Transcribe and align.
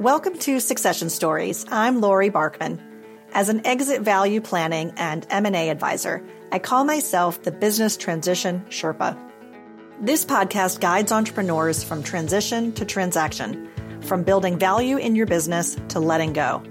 Welcome 0.00 0.38
to 0.38 0.60
Succession 0.60 1.10
Stories. 1.10 1.66
I'm 1.72 2.00
Lori 2.00 2.30
Barkman. 2.30 2.80
As 3.32 3.48
an 3.48 3.66
exit 3.66 4.02
value 4.02 4.40
planning 4.40 4.92
and 4.96 5.26
M&A 5.28 5.70
advisor, 5.70 6.22
I 6.52 6.60
call 6.60 6.84
myself 6.84 7.42
the 7.42 7.50
business 7.50 7.96
transition 7.96 8.64
Sherpa. 8.68 9.18
This 10.00 10.24
podcast 10.24 10.78
guides 10.78 11.10
entrepreneurs 11.10 11.82
from 11.82 12.04
transition 12.04 12.70
to 12.74 12.84
transaction, 12.84 13.68
from 14.02 14.22
building 14.22 14.56
value 14.56 14.98
in 14.98 15.16
your 15.16 15.26
business 15.26 15.76
to 15.88 15.98
letting 15.98 16.32
go. 16.32 16.62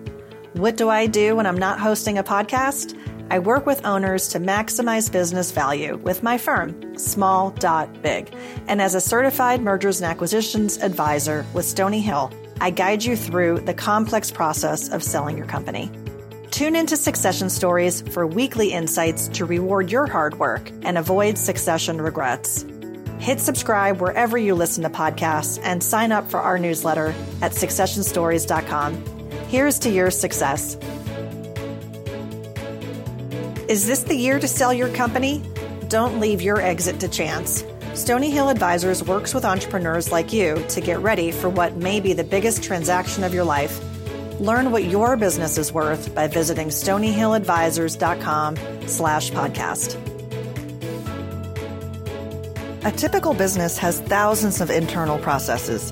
What 0.53 0.77
do 0.77 0.87
I 0.87 1.05
do 1.05 1.35
when 1.35 1.45
I'm 1.45 1.57
not 1.57 1.81
hosting 1.81 2.17
a 2.17 2.23
podcast? 2.23 2.97
I 3.29 3.39
work 3.39 3.65
with 3.65 3.85
owners 3.85 4.29
to 4.29 4.39
maximize 4.39 5.11
business 5.11 5.51
value 5.51 5.97
with 5.97 6.23
my 6.23 6.37
firm, 6.37 6.97
Small 6.97 7.51
Dot 7.51 8.01
Big. 8.01 8.33
And 8.67 8.81
as 8.81 8.95
a 8.95 9.01
certified 9.01 9.61
mergers 9.61 9.99
and 9.99 10.09
acquisitions 10.09 10.77
advisor 10.77 11.45
with 11.53 11.65
Stony 11.65 11.99
Hill, 11.99 12.31
I 12.59 12.71
guide 12.71 13.03
you 13.03 13.15
through 13.15 13.59
the 13.59 13.73
complex 13.73 14.31
process 14.31 14.89
of 14.89 15.03
selling 15.03 15.37
your 15.37 15.47
company. 15.47 15.91
Tune 16.51 16.75
into 16.75 16.97
Succession 16.97 17.49
Stories 17.49 18.01
for 18.01 18.25
weekly 18.25 18.71
insights 18.71 19.27
to 19.29 19.45
reward 19.45 19.91
your 19.91 20.07
hard 20.07 20.39
work 20.39 20.71
and 20.81 20.97
avoid 20.97 21.37
succession 21.37 22.01
regrets. 22.01 22.65
Hit 23.19 23.39
subscribe 23.39 23.99
wherever 23.99 24.37
you 24.37 24.55
listen 24.55 24.83
to 24.83 24.89
podcasts 24.89 25.59
and 25.63 25.83
sign 25.83 26.11
up 26.11 26.29
for 26.29 26.39
our 26.39 26.57
newsletter 26.57 27.13
at 27.41 27.51
successionstories.com. 27.51 28.95
Here's 29.49 29.79
to 29.79 29.89
your 29.89 30.11
success. 30.11 30.75
Is 33.67 33.85
this 33.85 34.03
the 34.03 34.15
year 34.15 34.39
to 34.39 34.47
sell 34.47 34.73
your 34.73 34.89
company? 34.89 35.43
Don't 35.89 36.19
leave 36.19 36.41
your 36.41 36.61
exit 36.61 36.99
to 37.01 37.07
chance. 37.07 37.63
Stony 37.97 38.29
Hill 38.29 38.49
Advisors 38.49 39.03
works 39.03 39.33
with 39.33 39.43
entrepreneurs 39.43 40.11
like 40.11 40.31
you 40.31 40.63
to 40.69 40.81
get 40.81 40.99
ready 40.99 41.31
for 41.31 41.49
what 41.49 41.77
may 41.77 41.99
be 41.99 42.13
the 42.13 42.23
biggest 42.23 42.61
transaction 42.61 43.23
of 43.23 43.33
your 43.33 43.43
life. 43.43 43.81
Learn 44.39 44.71
what 44.71 44.83
your 44.83 45.17
business 45.17 45.57
is 45.57 45.73
worth 45.73 46.13
by 46.13 46.27
visiting 46.27 46.67
stonyhilladvisors.com 46.67 48.55
slash 48.85 49.31
podcast. 49.31 49.97
A 52.85 52.91
typical 52.91 53.33
business 53.33 53.79
has 53.79 53.99
thousands 54.01 54.61
of 54.61 54.69
internal 54.69 55.17
processes. 55.17 55.91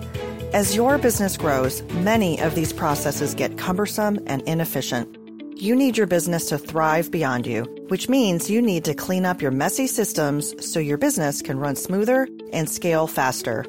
As 0.54 0.76
your 0.76 1.00
business 1.00 1.38
grows, 1.38 1.82
many 1.94 2.40
of 2.40 2.54
these 2.54 2.72
processes 2.72 3.34
get 3.34 3.58
cumbersome 3.58 4.20
and 4.28 4.44
inefficient. 4.44 5.25
You 5.58 5.74
need 5.74 5.98
your 5.98 6.06
business 6.06 6.50
to 6.50 6.58
thrive 6.58 7.12
beyond 7.12 7.48
you, 7.48 7.64
which 7.88 8.10
means 8.10 8.50
you 8.50 8.62
need 8.62 8.84
to 8.86 8.94
clean 8.94 9.26
up 9.26 9.42
your 9.42 9.52
messy 9.52 9.88
systems 9.88 10.54
so 10.60 10.82
your 10.82 10.98
business 10.98 11.42
can 11.42 11.60
run 11.60 11.78
smoother 11.78 12.28
and 12.52 12.70
scale 12.70 13.08
faster. 13.08 13.64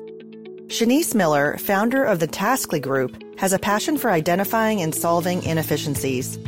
Shanice 0.67 1.15
Miller, 1.15 1.57
founder 1.59 2.03
of 2.03 2.19
the 2.19 2.27
Taskly 2.27 2.81
Group, 2.81 3.23
has 3.39 3.53
a 3.53 3.59
passion 3.61 3.99
for 3.99 4.11
identifying 4.11 4.83
and 4.83 4.97
solving 4.97 5.45
inefficiencies. 5.45 6.39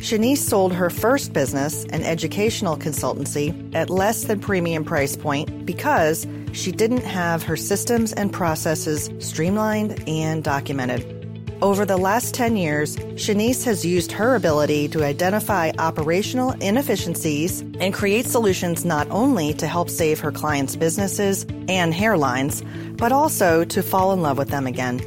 Shanice 0.00 0.38
sold 0.38 0.72
her 0.72 0.88
first 0.88 1.34
business, 1.34 1.84
an 1.90 2.02
educational 2.02 2.78
consultancy, 2.78 3.52
at 3.74 3.90
less 3.90 4.24
than 4.24 4.40
premium 4.40 4.86
price 4.86 5.16
point 5.16 5.66
because 5.66 6.26
she 6.52 6.72
didn't 6.72 7.04
have 7.04 7.42
her 7.42 7.56
systems 7.56 8.14
and 8.14 8.32
processes 8.32 9.10
streamlined 9.18 10.02
and 10.08 10.42
documented. 10.42 11.17
Over 11.60 11.84
the 11.84 11.96
last 11.96 12.34
10 12.34 12.56
years, 12.56 12.94
Shanice 13.16 13.64
has 13.64 13.84
used 13.84 14.12
her 14.12 14.36
ability 14.36 14.86
to 14.90 15.04
identify 15.04 15.72
operational 15.76 16.52
inefficiencies 16.60 17.62
and 17.80 17.92
create 17.92 18.26
solutions 18.26 18.84
not 18.84 19.10
only 19.10 19.54
to 19.54 19.66
help 19.66 19.90
save 19.90 20.20
her 20.20 20.30
clients' 20.30 20.76
businesses 20.76 21.42
and 21.68 21.92
hairlines, 21.92 22.64
but 22.96 23.10
also 23.10 23.64
to 23.64 23.82
fall 23.82 24.12
in 24.12 24.22
love 24.22 24.38
with 24.38 24.50
them 24.50 24.68
again. 24.68 25.00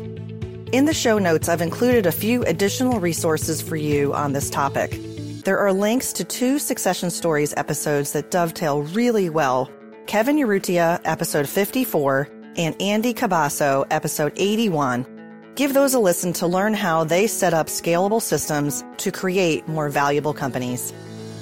In 0.73 0.83
the 0.83 0.94
show 0.94 1.17
notes, 1.19 1.47
I've 1.47 1.61
included 1.61 2.05
a 2.05 2.11
few 2.11 2.44
additional 2.44 2.99
resources 2.99 3.61
for 3.61 3.77
you 3.77 4.13
on 4.13 4.33
this 4.33 4.49
topic. 4.49 4.99
There 5.45 5.57
are 5.57 5.72
links 5.72 6.11
to 6.13 6.25
two 6.25 6.59
Succession 6.59 7.11
Stories 7.11 7.53
episodes 7.56 8.11
that 8.11 8.29
dovetail 8.29 8.81
really 8.81 9.29
well 9.29 9.72
Kevin 10.06 10.35
Urrutia, 10.35 11.00
episode 11.06 11.47
54, 11.47 12.28
and 12.57 12.79
Andy 12.81 13.13
Cabasso, 13.13 13.88
episode 13.90 14.34
81 14.35 15.21
Give 15.56 15.73
those 15.73 15.94
a 15.94 16.00
listen 16.00 16.31
to 16.34 16.47
learn 16.47 16.73
how 16.73 17.03
they 17.03 17.28
set 17.28 17.53
up 17.53 17.67
scalable 17.67 18.22
systems 18.22 18.85
to 18.97 19.12
create 19.12 19.67
more 19.67 19.89
valuable 19.89 20.34
companies. 20.34 20.94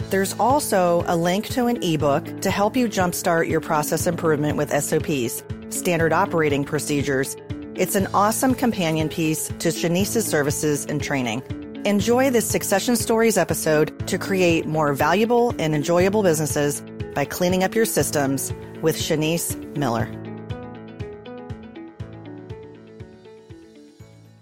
There's 0.10 0.34
also 0.40 1.04
a 1.06 1.16
link 1.16 1.48
to 1.50 1.68
an 1.68 1.84
ebook 1.84 2.42
to 2.42 2.50
help 2.50 2.76
you 2.76 2.88
jumpstart 2.88 3.48
your 3.48 3.62
process 3.62 4.08
improvement 4.08 4.58
with 4.58 4.72
SOPs, 4.72 5.44
standard 5.70 6.12
operating 6.12 6.66
procedures. 6.66 7.38
It's 7.76 7.94
an 7.94 8.08
awesome 8.08 8.56
companion 8.56 9.10
piece 9.10 9.50
to 9.60 9.70
Shanice's 9.70 10.26
services 10.26 10.88
and 10.88 11.02
training. 11.04 11.44
Enjoy 11.86 12.32
this 12.32 12.50
Succession 12.50 12.96
Stories 12.96 13.38
episode 13.38 14.08
to 14.08 14.18
create 14.18 14.66
more 14.66 14.94
valuable 14.94 15.54
and 15.60 15.76
enjoyable 15.76 16.24
businesses 16.24 16.82
by 17.14 17.26
cleaning 17.26 17.64
up 17.64 17.76
your 17.76 17.86
systems 17.86 18.52
with 18.82 18.98
Shanice 18.98 19.56
Miller. 19.78 20.10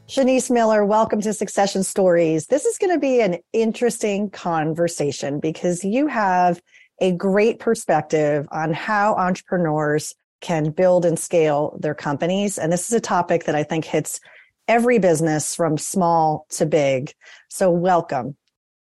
Shanice 0.10 0.50
Miller, 0.50 0.86
welcome 0.86 1.20
to 1.20 1.34
Succession 1.34 1.84
Stories. 1.84 2.48
This 2.48 2.64
is 2.64 2.78
going 2.78 2.94
to 2.94 3.00
be 3.00 3.20
an 3.20 3.40
interesting 3.52 4.30
conversation 4.30 5.42
because 5.42 5.84
you 5.84 6.08
have 6.08 6.62
a 7.02 7.12
great 7.12 7.60
perspective 7.60 8.48
on 8.50 8.72
how 8.72 9.16
entrepreneurs 9.16 10.16
can 10.40 10.72
build 10.72 11.04
and 11.04 11.20
scale 11.20 11.78
their 11.82 11.94
companies. 11.94 12.58
And 12.58 12.72
this 12.72 12.88
is 12.88 12.94
a 12.94 13.02
topic 13.02 13.44
that 13.44 13.56
I 13.56 13.64
think 13.64 13.84
hits 13.84 14.22
every 14.70 14.98
business 14.98 15.54
from 15.54 15.78
small 15.78 16.46
to 16.52 16.66
big. 16.66 17.12
So 17.50 17.70
welcome. 17.70 18.38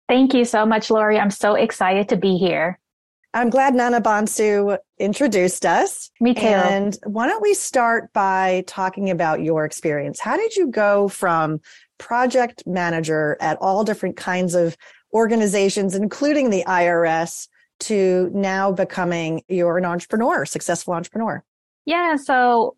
Thank 0.08 0.32
you 0.32 0.46
so 0.46 0.64
much, 0.64 0.90
Lori. 0.90 1.18
I'm 1.18 1.30
so 1.30 1.56
excited 1.56 2.08
to 2.08 2.16
be 2.16 2.38
here. 2.38 2.78
I'm 3.34 3.48
glad 3.48 3.74
Nana 3.74 4.00
Bonsu 4.00 4.76
introduced 4.98 5.64
us. 5.64 6.10
Me 6.20 6.34
too. 6.34 6.46
And 6.46 6.98
why 7.04 7.26
don't 7.26 7.42
we 7.42 7.54
start 7.54 8.12
by 8.12 8.64
talking 8.66 9.10
about 9.10 9.42
your 9.42 9.64
experience? 9.64 10.20
How 10.20 10.36
did 10.36 10.54
you 10.54 10.68
go 10.68 11.08
from 11.08 11.60
project 11.98 12.62
manager 12.66 13.38
at 13.40 13.56
all 13.60 13.84
different 13.84 14.16
kinds 14.16 14.54
of 14.54 14.76
organizations, 15.14 15.94
including 15.94 16.50
the 16.50 16.64
IRS, 16.66 17.48
to 17.80 18.30
now 18.32 18.70
becoming 18.70 19.42
you're 19.48 19.78
an 19.78 19.84
entrepreneur, 19.84 20.44
successful 20.44 20.92
entrepreneur? 20.94 21.42
Yeah. 21.86 22.16
So 22.16 22.76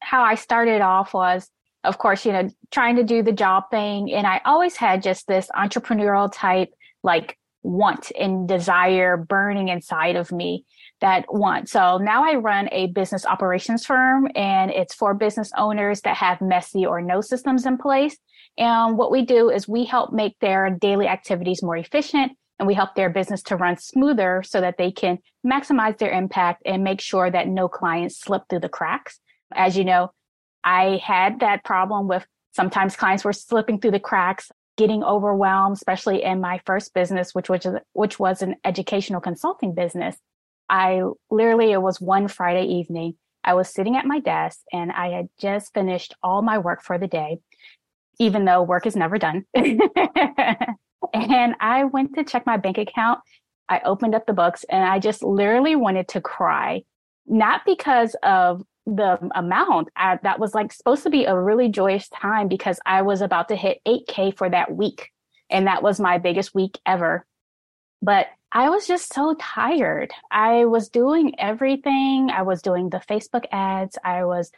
how 0.00 0.22
I 0.22 0.36
started 0.36 0.80
off 0.82 1.14
was, 1.14 1.50
of 1.82 1.98
course, 1.98 2.24
you 2.24 2.32
know, 2.32 2.48
trying 2.70 2.96
to 2.96 3.04
do 3.04 3.22
the 3.22 3.32
job 3.32 3.64
thing. 3.70 4.12
And 4.12 4.26
I 4.26 4.40
always 4.44 4.76
had 4.76 5.02
just 5.02 5.26
this 5.26 5.48
entrepreneurial 5.54 6.30
type, 6.32 6.72
like 7.02 7.36
want 7.64 8.12
and 8.18 8.46
desire 8.46 9.16
burning 9.16 9.68
inside 9.68 10.16
of 10.16 10.30
me 10.30 10.64
that 11.00 11.24
want. 11.28 11.68
So 11.68 11.98
now 11.98 12.22
I 12.24 12.36
run 12.36 12.68
a 12.70 12.88
business 12.88 13.26
operations 13.26 13.84
firm 13.84 14.28
and 14.36 14.70
it's 14.70 14.94
for 14.94 15.14
business 15.14 15.50
owners 15.56 16.02
that 16.02 16.16
have 16.16 16.40
messy 16.40 16.86
or 16.86 17.00
no 17.00 17.20
systems 17.20 17.66
in 17.66 17.78
place. 17.78 18.16
And 18.56 18.96
what 18.96 19.10
we 19.10 19.24
do 19.24 19.50
is 19.50 19.66
we 19.66 19.84
help 19.84 20.12
make 20.12 20.38
their 20.40 20.70
daily 20.70 21.08
activities 21.08 21.62
more 21.62 21.76
efficient 21.76 22.32
and 22.58 22.68
we 22.68 22.74
help 22.74 22.94
their 22.94 23.10
business 23.10 23.42
to 23.44 23.56
run 23.56 23.78
smoother 23.78 24.42
so 24.46 24.60
that 24.60 24.76
they 24.78 24.92
can 24.92 25.18
maximize 25.44 25.98
their 25.98 26.12
impact 26.12 26.62
and 26.64 26.84
make 26.84 27.00
sure 27.00 27.30
that 27.30 27.48
no 27.48 27.66
clients 27.66 28.20
slip 28.20 28.42
through 28.48 28.60
the 28.60 28.68
cracks. 28.68 29.18
As 29.54 29.76
you 29.76 29.84
know, 29.84 30.12
I 30.62 31.00
had 31.02 31.40
that 31.40 31.64
problem 31.64 32.08
with 32.08 32.24
sometimes 32.52 32.94
clients 32.94 33.24
were 33.24 33.32
slipping 33.32 33.80
through 33.80 33.90
the 33.90 34.00
cracks 34.00 34.52
getting 34.76 35.04
overwhelmed, 35.04 35.76
especially 35.76 36.22
in 36.22 36.40
my 36.40 36.60
first 36.66 36.94
business, 36.94 37.34
which 37.34 37.48
was 37.48 37.66
which 37.92 38.18
was 38.18 38.42
an 38.42 38.56
educational 38.64 39.20
consulting 39.20 39.74
business. 39.74 40.16
I 40.68 41.02
literally 41.30 41.72
it 41.72 41.82
was 41.82 42.00
one 42.00 42.28
Friday 42.28 42.66
evening. 42.66 43.14
I 43.44 43.54
was 43.54 43.68
sitting 43.68 43.96
at 43.96 44.06
my 44.06 44.20
desk 44.20 44.60
and 44.72 44.90
I 44.90 45.10
had 45.10 45.28
just 45.38 45.74
finished 45.74 46.14
all 46.22 46.42
my 46.42 46.58
work 46.58 46.82
for 46.82 46.98
the 46.98 47.06
day, 47.06 47.38
even 48.18 48.46
though 48.46 48.62
work 48.62 48.86
is 48.86 48.96
never 48.96 49.18
done. 49.18 49.44
and 49.54 51.54
I 51.60 51.84
went 51.84 52.14
to 52.14 52.24
check 52.24 52.46
my 52.46 52.56
bank 52.56 52.78
account. 52.78 53.20
I 53.68 53.80
opened 53.84 54.14
up 54.14 54.26
the 54.26 54.32
books 54.32 54.64
and 54.70 54.82
I 54.82 54.98
just 54.98 55.22
literally 55.22 55.76
wanted 55.76 56.08
to 56.08 56.20
cry, 56.20 56.82
not 57.26 57.62
because 57.66 58.16
of 58.22 58.62
the 58.86 59.18
amount 59.34 59.88
I, 59.96 60.18
that 60.22 60.38
was 60.38 60.54
like 60.54 60.72
supposed 60.72 61.04
to 61.04 61.10
be 61.10 61.24
a 61.24 61.38
really 61.38 61.68
joyous 61.68 62.08
time 62.08 62.48
because 62.48 62.78
I 62.84 63.02
was 63.02 63.22
about 63.22 63.48
to 63.48 63.56
hit 63.56 63.80
8K 63.86 64.36
for 64.36 64.48
that 64.50 64.74
week. 64.74 65.10
And 65.50 65.66
that 65.66 65.82
was 65.82 66.00
my 66.00 66.18
biggest 66.18 66.54
week 66.54 66.78
ever. 66.84 67.26
But 68.02 68.26
I 68.52 68.68
was 68.68 68.86
just 68.86 69.12
so 69.12 69.34
tired. 69.40 70.12
I 70.30 70.66
was 70.66 70.88
doing 70.88 71.34
everything. 71.40 72.30
I 72.30 72.42
was 72.42 72.62
doing 72.62 72.88
the 72.88 72.98
Facebook 72.98 73.46
ads. 73.50 73.98
I 74.04 74.24
was 74.24 74.52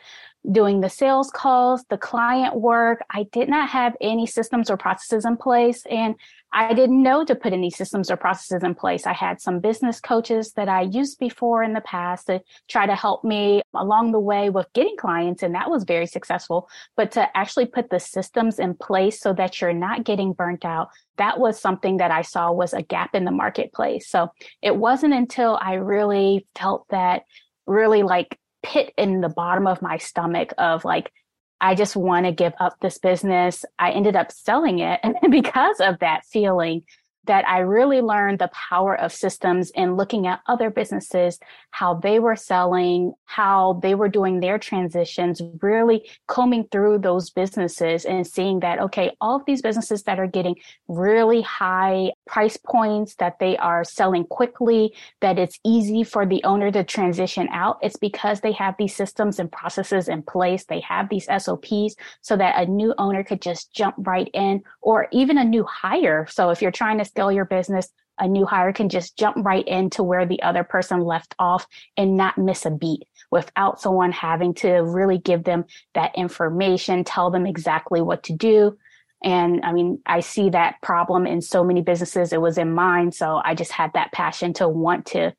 doing 0.50 0.80
the 0.80 0.90
sales 0.90 1.30
calls, 1.30 1.84
the 1.88 1.96
client 1.96 2.56
work. 2.56 3.02
I 3.10 3.24
did 3.32 3.48
not 3.48 3.70
have 3.70 3.96
any 4.00 4.26
systems 4.26 4.70
or 4.70 4.76
processes 4.76 5.24
in 5.24 5.38
place. 5.38 5.84
And 5.88 6.16
I 6.56 6.72
didn't 6.72 7.02
know 7.02 7.22
to 7.22 7.34
put 7.34 7.52
any 7.52 7.68
systems 7.68 8.10
or 8.10 8.16
processes 8.16 8.62
in 8.62 8.74
place. 8.74 9.06
I 9.06 9.12
had 9.12 9.42
some 9.42 9.60
business 9.60 10.00
coaches 10.00 10.54
that 10.54 10.70
I 10.70 10.80
used 10.80 11.18
before 11.18 11.62
in 11.62 11.74
the 11.74 11.82
past 11.82 12.28
to 12.28 12.40
try 12.66 12.86
to 12.86 12.94
help 12.94 13.24
me 13.24 13.60
along 13.74 14.12
the 14.12 14.20
way 14.20 14.48
with 14.48 14.72
getting 14.72 14.96
clients, 14.96 15.42
and 15.42 15.54
that 15.54 15.70
was 15.70 15.84
very 15.84 16.06
successful. 16.06 16.70
But 16.96 17.12
to 17.12 17.28
actually 17.36 17.66
put 17.66 17.90
the 17.90 18.00
systems 18.00 18.58
in 18.58 18.72
place 18.72 19.20
so 19.20 19.34
that 19.34 19.60
you're 19.60 19.74
not 19.74 20.04
getting 20.04 20.32
burnt 20.32 20.64
out, 20.64 20.88
that 21.18 21.38
was 21.38 21.60
something 21.60 21.98
that 21.98 22.10
I 22.10 22.22
saw 22.22 22.50
was 22.50 22.72
a 22.72 22.80
gap 22.80 23.14
in 23.14 23.26
the 23.26 23.30
marketplace. 23.30 24.08
So 24.08 24.32
it 24.62 24.74
wasn't 24.74 25.12
until 25.12 25.58
I 25.60 25.74
really 25.74 26.46
felt 26.58 26.86
that 26.88 27.24
really 27.66 28.02
like 28.02 28.38
pit 28.62 28.94
in 28.96 29.20
the 29.20 29.28
bottom 29.28 29.66
of 29.66 29.82
my 29.82 29.98
stomach 29.98 30.54
of 30.56 30.86
like, 30.86 31.12
I 31.60 31.74
just 31.74 31.96
want 31.96 32.26
to 32.26 32.32
give 32.32 32.52
up 32.60 32.78
this 32.80 32.98
business. 32.98 33.64
I 33.78 33.90
ended 33.92 34.16
up 34.16 34.32
selling 34.32 34.80
it. 34.80 35.00
Because 35.30 35.80
of 35.80 35.98
that 36.00 36.24
feeling, 36.26 36.82
that 37.26 37.46
I 37.48 37.58
really 37.58 38.00
learned 38.00 38.38
the 38.38 38.48
power 38.48 38.98
of 38.98 39.12
systems 39.12 39.70
and 39.76 39.96
looking 39.96 40.26
at 40.26 40.40
other 40.46 40.70
businesses, 40.70 41.38
how 41.70 41.94
they 41.94 42.18
were 42.18 42.36
selling, 42.36 43.12
how 43.24 43.80
they 43.82 43.94
were 43.94 44.08
doing 44.08 44.40
their 44.40 44.58
transitions, 44.58 45.42
really 45.60 46.08
combing 46.26 46.68
through 46.70 46.98
those 46.98 47.30
businesses 47.30 48.04
and 48.04 48.26
seeing 48.26 48.60
that, 48.60 48.80
okay, 48.80 49.14
all 49.20 49.36
of 49.36 49.44
these 49.46 49.62
businesses 49.62 50.02
that 50.04 50.18
are 50.18 50.26
getting 50.26 50.56
really 50.88 51.42
high 51.42 52.12
price 52.26 52.56
points, 52.56 53.14
that 53.16 53.38
they 53.38 53.56
are 53.58 53.84
selling 53.84 54.24
quickly, 54.24 54.94
that 55.20 55.38
it's 55.38 55.58
easy 55.64 56.02
for 56.02 56.26
the 56.26 56.42
owner 56.44 56.70
to 56.70 56.84
transition 56.84 57.48
out. 57.52 57.78
It's 57.82 57.96
because 57.96 58.40
they 58.40 58.52
have 58.52 58.74
these 58.78 58.94
systems 58.94 59.38
and 59.38 59.50
processes 59.50 60.08
in 60.08 60.22
place. 60.22 60.64
They 60.64 60.80
have 60.80 61.08
these 61.08 61.26
SOPs 61.26 61.96
so 62.20 62.36
that 62.36 62.60
a 62.60 62.70
new 62.70 62.94
owner 62.98 63.22
could 63.22 63.42
just 63.42 63.72
jump 63.72 63.94
right 63.98 64.30
in 64.32 64.62
or 64.80 65.08
even 65.12 65.38
a 65.38 65.44
new 65.44 65.64
hire. 65.64 66.26
So 66.30 66.50
if 66.50 66.62
you're 66.62 66.70
trying 66.70 66.98
to 66.98 67.04
scale 67.16 67.32
your 67.32 67.46
business, 67.46 67.88
a 68.18 68.28
new 68.28 68.44
hire 68.44 68.72
can 68.72 68.90
just 68.90 69.16
jump 69.16 69.36
right 69.38 69.66
into 69.66 70.02
where 70.02 70.26
the 70.26 70.42
other 70.42 70.62
person 70.62 71.00
left 71.00 71.34
off 71.38 71.66
and 71.96 72.16
not 72.16 72.36
miss 72.36 72.66
a 72.66 72.70
beat 72.70 73.04
without 73.30 73.80
someone 73.80 74.12
having 74.12 74.52
to 74.54 74.68
really 74.82 75.18
give 75.18 75.44
them 75.44 75.64
that 75.94 76.14
information, 76.14 77.04
tell 77.04 77.30
them 77.30 77.46
exactly 77.46 78.02
what 78.02 78.22
to 78.22 78.34
do. 78.34 78.76
And 79.24 79.64
I 79.64 79.72
mean, 79.72 80.00
I 80.04 80.20
see 80.20 80.50
that 80.50 80.76
problem 80.82 81.26
in 81.26 81.40
so 81.40 81.64
many 81.64 81.80
businesses. 81.80 82.34
It 82.34 82.40
was 82.40 82.58
in 82.58 82.74
mine. 82.74 83.12
So 83.12 83.40
I 83.42 83.54
just 83.54 83.72
had 83.72 83.92
that 83.94 84.12
passion 84.12 84.52
to 84.54 84.68
want 84.68 85.06
to 85.06 85.32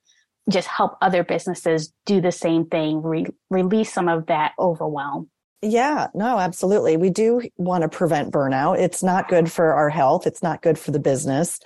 just 0.50 0.68
help 0.68 0.98
other 1.02 1.24
businesses 1.24 1.94
do 2.06 2.22
the 2.22 2.32
same 2.32 2.66
thing, 2.66 3.04
re- 3.04 3.28
release 3.52 3.94
some 3.94 4.08
of 4.08 4.28
that 4.28 4.54
overwhelm. 4.58 5.30
Yeah, 5.62 6.08
no, 6.14 6.38
absolutely. 6.38 6.98
We 6.98 7.10
do 7.10 7.42
want 7.58 7.82
to 7.82 7.90
prevent 7.90 8.32
burnout. 8.32 8.80
It's 8.80 9.02
not 9.02 9.28
good 9.28 9.52
for 9.52 9.74
our 9.74 9.90
health. 9.90 10.28
It's 10.28 10.44
not 10.44 10.62
good 10.62 10.78
for 10.78 10.92
the 10.92 11.00
business. 11.00 11.60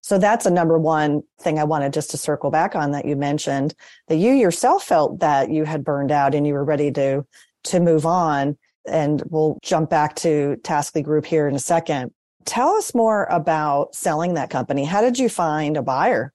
So 0.00 0.18
that's 0.18 0.46
a 0.46 0.50
number 0.50 0.78
one 0.78 1.22
thing 1.40 1.58
I 1.58 1.64
wanted 1.64 1.92
just 1.92 2.10
to 2.10 2.18
circle 2.18 2.50
back 2.50 2.74
on 2.74 2.90
that 2.92 3.06
you 3.06 3.16
mentioned 3.16 3.74
that 4.08 4.16
you 4.16 4.32
yourself 4.32 4.84
felt 4.84 5.20
that 5.20 5.50
you 5.50 5.64
had 5.64 5.84
burned 5.84 6.10
out 6.10 6.34
and 6.34 6.46
you 6.46 6.54
were 6.54 6.64
ready 6.64 6.90
to, 6.92 7.24
to 7.64 7.80
move 7.80 8.06
on. 8.06 8.56
And 8.86 9.22
we'll 9.30 9.58
jump 9.62 9.88
back 9.88 10.14
to 10.16 10.56
Taskly 10.62 11.02
Group 11.02 11.24
here 11.24 11.48
in 11.48 11.54
a 11.54 11.58
second. 11.58 12.12
Tell 12.44 12.74
us 12.74 12.94
more 12.94 13.24
about 13.30 13.94
selling 13.94 14.34
that 14.34 14.50
company. 14.50 14.84
How 14.84 15.00
did 15.00 15.18
you 15.18 15.30
find 15.30 15.78
a 15.78 15.82
buyer? 15.82 16.34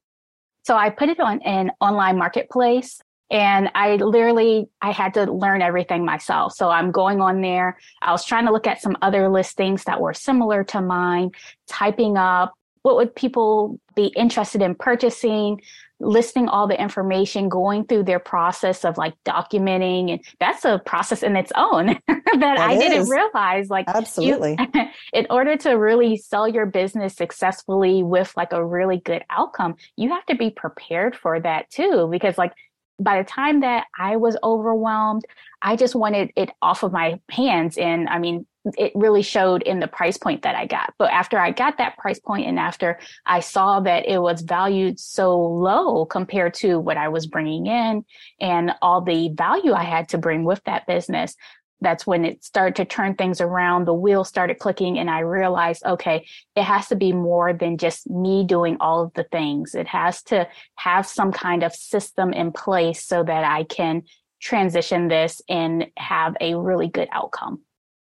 So 0.63 0.75
I 0.75 0.89
put 0.89 1.09
it 1.09 1.19
on 1.19 1.41
an 1.43 1.71
online 1.79 2.17
marketplace 2.17 3.01
and 3.31 3.69
I 3.75 3.95
literally, 3.95 4.69
I 4.81 4.91
had 4.91 5.13
to 5.15 5.31
learn 5.31 5.61
everything 5.61 6.03
myself. 6.03 6.53
So 6.53 6.69
I'm 6.69 6.91
going 6.91 7.21
on 7.21 7.41
there. 7.41 7.77
I 8.01 8.11
was 8.11 8.25
trying 8.25 8.45
to 8.45 8.51
look 8.51 8.67
at 8.67 8.81
some 8.81 8.97
other 9.01 9.29
listings 9.29 9.83
that 9.83 10.01
were 10.01 10.13
similar 10.13 10.63
to 10.65 10.81
mine, 10.81 11.31
typing 11.67 12.17
up 12.17 12.53
what 12.81 12.95
would 12.95 13.13
people 13.13 13.79
be 13.95 14.07
interested 14.15 14.61
in 14.61 14.73
purchasing, 14.73 15.61
listing 15.99 16.47
all 16.47 16.65
the 16.65 16.81
information, 16.81 17.49
going 17.49 17.83
through 17.85 18.03
their 18.03 18.19
process 18.19 18.85
of 18.85 18.97
like 18.97 19.13
documenting. 19.25 20.11
And 20.11 20.21
that's 20.39 20.63
a 20.63 20.79
process 20.85 21.21
in 21.21 21.35
its 21.35 21.51
own 21.55 21.87
that, 22.07 22.23
that 22.39 22.57
I 22.57 22.73
is. 22.73 22.79
didn't 22.79 23.09
realize. 23.09 23.69
Like, 23.69 23.87
absolutely. 23.89 24.57
You, 24.73 24.85
in 25.13 25.27
order 25.29 25.57
to 25.57 25.71
really 25.71 26.17
sell 26.17 26.47
your 26.47 26.65
business 26.65 27.15
successfully 27.15 28.01
with 28.01 28.31
like 28.37 28.53
a 28.53 28.65
really 28.65 28.97
good 28.97 29.23
outcome, 29.29 29.75
you 29.97 30.09
have 30.09 30.25
to 30.27 30.35
be 30.35 30.49
prepared 30.49 31.15
for 31.15 31.39
that 31.41 31.69
too. 31.69 32.07
Because 32.09 32.37
like, 32.37 32.53
by 32.99 33.21
the 33.21 33.27
time 33.27 33.61
that 33.61 33.87
I 33.97 34.17
was 34.17 34.37
overwhelmed, 34.43 35.23
I 35.61 35.75
just 35.75 35.95
wanted 35.95 36.31
it 36.35 36.51
off 36.61 36.83
of 36.83 36.91
my 36.91 37.19
hands. 37.29 37.77
And 37.77 38.07
I 38.09 38.19
mean, 38.19 38.45
it 38.77 38.91
really 38.93 39.21
showed 39.21 39.61
in 39.63 39.79
the 39.79 39.87
price 39.87 40.17
point 40.17 40.41
that 40.41 40.55
I 40.55 40.65
got. 40.65 40.93
But 40.97 41.11
after 41.11 41.39
I 41.39 41.51
got 41.51 41.77
that 41.77 41.97
price 41.97 42.19
point 42.19 42.47
and 42.47 42.59
after 42.59 42.99
I 43.25 43.39
saw 43.39 43.79
that 43.81 44.05
it 44.07 44.21
was 44.21 44.41
valued 44.41 44.99
so 44.99 45.39
low 45.39 46.05
compared 46.05 46.53
to 46.55 46.79
what 46.79 46.97
I 46.97 47.07
was 47.07 47.25
bringing 47.25 47.67
in 47.67 48.03
and 48.39 48.73
all 48.81 49.01
the 49.01 49.29
value 49.29 49.73
I 49.73 49.83
had 49.83 50.09
to 50.09 50.17
bring 50.17 50.43
with 50.43 50.61
that 50.65 50.87
business, 50.87 51.35
that's 51.81 52.05
when 52.05 52.25
it 52.25 52.43
started 52.43 52.75
to 52.77 52.85
turn 52.85 53.15
things 53.15 53.41
around. 53.41 53.85
The 53.85 53.93
wheels 53.93 54.27
started 54.27 54.59
clicking 54.59 54.99
and 54.99 55.09
I 55.09 55.19
realized, 55.19 55.85
okay, 55.85 56.25
it 56.55 56.63
has 56.63 56.87
to 56.89 56.95
be 56.95 57.13
more 57.13 57.53
than 57.53 57.77
just 57.77 58.09
me 58.09 58.43
doing 58.43 58.77
all 58.79 59.03
of 59.03 59.13
the 59.13 59.23
things. 59.23 59.75
It 59.75 59.87
has 59.87 60.21
to 60.23 60.47
have 60.75 61.05
some 61.05 61.31
kind 61.31 61.63
of 61.63 61.73
system 61.73 62.33
in 62.33 62.51
place 62.51 63.03
so 63.03 63.23
that 63.23 63.43
I 63.43 63.63
can 63.63 64.03
transition 64.41 65.07
this 65.07 65.41
and 65.49 65.87
have 65.97 66.35
a 66.41 66.55
really 66.55 66.87
good 66.87 67.09
outcome. 67.11 67.61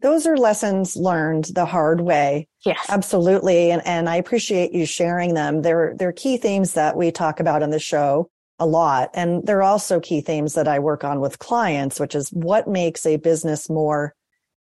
Those 0.02 0.26
are 0.26 0.36
lessons 0.36 0.96
learned 0.96 1.46
the 1.54 1.64
hard 1.64 2.00
way. 2.00 2.48
Yes. 2.64 2.84
Absolutely. 2.88 3.70
And, 3.70 3.82
and 3.86 4.08
I 4.08 4.16
appreciate 4.16 4.72
you 4.72 4.84
sharing 4.84 5.34
them. 5.34 5.62
They're, 5.62 5.94
they're 5.96 6.12
key 6.12 6.36
themes 6.36 6.74
that 6.74 6.96
we 6.96 7.10
talk 7.10 7.40
about 7.40 7.62
on 7.62 7.70
the 7.70 7.78
show 7.78 8.30
a 8.58 8.66
lot. 8.66 9.10
And 9.14 9.46
they're 9.46 9.62
also 9.62 10.00
key 10.00 10.20
themes 10.20 10.54
that 10.54 10.68
I 10.68 10.78
work 10.78 11.04
on 11.04 11.20
with 11.20 11.38
clients, 11.38 12.00
which 12.00 12.14
is 12.14 12.30
what 12.30 12.68
makes 12.68 13.04
a 13.04 13.16
business 13.16 13.68
more 13.68 14.14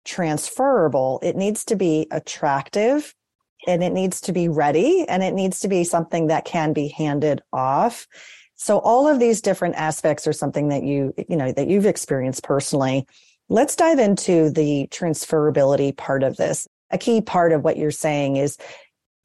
transferable. 0.04 1.20
It 1.22 1.36
needs 1.36 1.64
to 1.66 1.76
be 1.76 2.06
attractive 2.10 3.14
and 3.66 3.82
it 3.82 3.92
needs 3.92 4.20
to 4.22 4.32
be 4.32 4.48
ready 4.48 5.06
and 5.08 5.22
it 5.22 5.32
needs 5.32 5.60
to 5.60 5.68
be 5.68 5.84
something 5.84 6.26
that 6.26 6.44
can 6.44 6.72
be 6.72 6.88
handed 6.88 7.40
off. 7.52 8.06
So 8.56 8.78
all 8.78 9.08
of 9.08 9.18
these 9.18 9.40
different 9.40 9.76
aspects 9.76 10.26
are 10.26 10.32
something 10.32 10.68
that 10.68 10.82
you, 10.82 11.14
you 11.28 11.36
know, 11.36 11.52
that 11.52 11.68
you've 11.68 11.86
experienced 11.86 12.42
personally. 12.42 13.06
Let's 13.48 13.76
dive 13.76 13.98
into 13.98 14.50
the 14.50 14.88
transferability 14.90 15.96
part 15.96 16.22
of 16.22 16.36
this. 16.36 16.66
A 16.90 16.98
key 16.98 17.20
part 17.20 17.52
of 17.52 17.64
what 17.64 17.76
you're 17.76 17.90
saying 17.90 18.36
is 18.36 18.56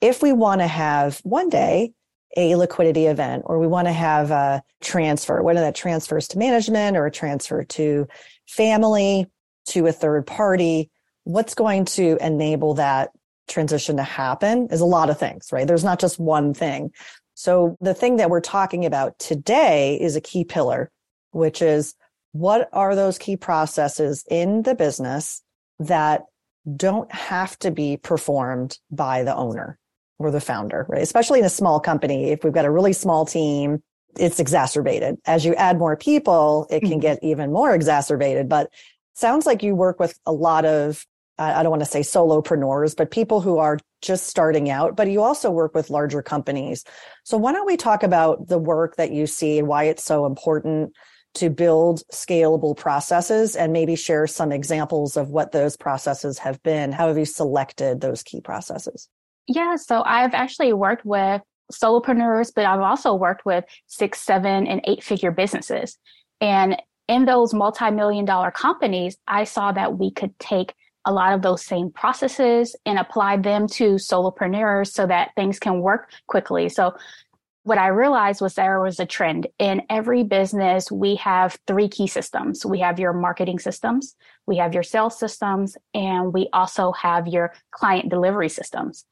if 0.01 0.21
we 0.21 0.31
want 0.31 0.62
to 0.62 0.68
have 0.68 1.19
one 1.24 1.50
day 1.50 1.92
a 2.37 2.55
liquidity 2.55 3.05
event 3.07 3.43
or 3.45 3.59
we 3.59 3.67
want 3.67 3.87
to 3.87 3.93
have 3.93 4.31
a 4.31 4.61
transfer, 4.81 5.41
whether 5.41 5.61
that 5.61 5.75
transfers 5.75 6.27
to 6.29 6.37
management 6.37 6.95
or 6.95 7.05
a 7.05 7.11
transfer 7.11 7.63
to 7.63 8.07
family, 8.47 9.27
to 9.67 9.87
a 9.87 9.91
third 9.91 10.25
party, 10.25 10.89
what's 11.23 11.54
going 11.54 11.85
to 11.85 12.18
enable 12.21 12.75
that 12.75 13.09
transition 13.47 13.97
to 13.97 14.04
happen 14.04 14.68
is 14.71 14.81
a 14.81 14.85
lot 14.85 15.09
of 15.09 15.19
things, 15.19 15.51
right? 15.51 15.68
There's 15.68 15.83
not 15.83 15.99
just 15.99 16.19
one 16.19 16.54
thing. 16.54 16.92
So 17.33 17.77
the 17.81 17.94
thing 17.94 18.18
that 18.18 18.30
we're 18.30 18.42
talking 18.42 18.85
about 18.85 19.18
today 19.18 19.99
is 19.99 20.15
a 20.15 20.21
key 20.21 20.44
pillar, 20.44 20.92
which 21.31 21.61
is 21.61 21.95
what 22.31 22.69
are 22.73 22.95
those 22.95 23.18
key 23.18 23.37
processes 23.37 24.23
in 24.30 24.61
the 24.63 24.75
business 24.75 25.42
that 25.80 26.25
don't 26.75 27.11
have 27.11 27.57
to 27.59 27.71
be 27.71 27.97
performed 27.97 28.77
by 28.92 29.23
the 29.23 29.35
owner? 29.35 29.80
Or 30.19 30.31
the 30.31 30.42
founder, 30.42 30.85
right? 30.90 31.02
Especially 31.02 31.40
in 31.40 31.45
a 31.45 31.49
small 31.49 31.80
company. 31.80 32.31
If 32.31 32.44
we've 32.44 32.54
got 32.54 32.66
a 32.66 32.71
really 32.71 32.94
small 32.94 33.26
team, 33.26 33.81
it's 34.18 34.40
exacerbated. 34.40 35.18
As 35.26 35.45
you 35.45 35.56
add 35.56 35.80
more 35.80 35.95
people, 35.95 36.68
it 36.69 36.81
can 36.81 36.90
mm-hmm. 36.92 36.99
get 36.99 37.19
even 37.23 37.52
more 37.52 37.73
exacerbated. 37.73 38.49
But 38.49 38.69
sounds 39.14 39.45
like 39.45 39.64
you 39.64 39.76
work 39.76 39.99
with 39.99 40.19
a 40.26 40.31
lot 40.31 40.66
of, 40.66 41.06
I 41.38 41.64
don't 41.64 41.69
want 41.69 41.83
to 41.83 41.90
say 41.90 42.02
solopreneurs, 42.02 42.95
but 42.97 43.11
people 43.11 43.40
who 43.40 43.59
are 43.59 43.80
just 44.02 44.28
starting 44.28 44.69
out, 44.69 44.95
but 44.95 45.09
you 45.09 45.21
also 45.21 45.49
work 45.49 45.73
with 45.73 45.90
larger 45.90 46.21
companies. 46.21 46.83
So 47.23 47.38
why 47.38 47.54
don't 47.54 47.66
we 47.66 47.78
talk 47.78 48.04
about 48.04 48.47
the 48.47 48.57
work 48.57 48.97
that 48.97 49.11
you 49.11 49.26
see 49.26 49.59
and 49.59 49.68
why 49.68 49.85
it's 49.85 50.04
so 50.04 50.26
important 50.26 50.92
to 51.35 51.49
build 51.49 52.02
scalable 52.11 52.76
processes 52.76 53.56
and 53.56 53.71
maybe 53.71 53.95
share 53.95 54.26
some 54.28 54.52
examples 54.52 55.16
of 55.16 55.30
what 55.30 55.52
those 55.52 55.78
processes 55.78 56.40
have 56.40 56.61
been? 56.64 56.92
How 56.92 57.07
have 57.07 57.18
you 57.18 57.26
selected 57.26 58.02
those 58.02 58.23
key 58.23 58.42
processes? 58.42 59.07
Yeah, 59.49 59.77
so 59.77 60.03
I've 60.06 60.35
actually 60.35 60.73
worked 60.73 61.03
with 61.06 61.41
solopreneurs, 61.73 62.51
but 62.56 62.65
I've 62.65 62.81
also 62.81 63.15
worked 63.15 63.45
with 63.47 63.65
six, 63.87 64.21
seven, 64.21 64.68
and 64.68 64.79
eight 64.83 65.03
figure 65.03 65.31
businesses. 65.31 65.97
And 66.39 66.79
in 67.07 67.25
those 67.25 67.51
multi 67.51 67.89
million 67.89 68.25
dollar 68.25 68.51
companies, 68.51 69.18
I 69.27 69.45
saw 69.45 69.71
that 69.71 69.97
we 69.97 70.11
could 70.11 70.37
take 70.37 70.75
a 71.06 71.11
lot 71.11 71.33
of 71.33 71.41
those 71.41 71.65
same 71.65 71.89
processes 71.91 72.75
and 72.85 72.99
apply 72.99 73.37
them 73.37 73.68
to 73.69 73.95
solopreneurs 73.95 74.91
so 74.91 75.07
that 75.07 75.31
things 75.35 75.57
can 75.57 75.81
work 75.81 76.11
quickly. 76.27 76.69
So 76.69 76.94
what 77.63 77.79
I 77.79 77.87
realized 77.87 78.41
was 78.41 78.53
there 78.53 78.79
was 78.79 78.99
a 78.99 79.06
trend 79.07 79.47
in 79.57 79.81
every 79.89 80.23
business. 80.23 80.91
We 80.91 81.15
have 81.15 81.57
three 81.65 81.87
key 81.87 82.06
systems. 82.06 82.63
We 82.68 82.79
have 82.81 82.99
your 82.99 83.13
marketing 83.13 83.57
systems, 83.57 84.15
we 84.45 84.57
have 84.57 84.75
your 84.75 84.83
sales 84.83 85.18
systems, 85.18 85.75
and 85.95 86.31
we 86.31 86.49
also 86.53 86.91
have 86.91 87.27
your 87.27 87.53
client 87.71 88.09
delivery 88.09 88.49
systems. 88.49 89.06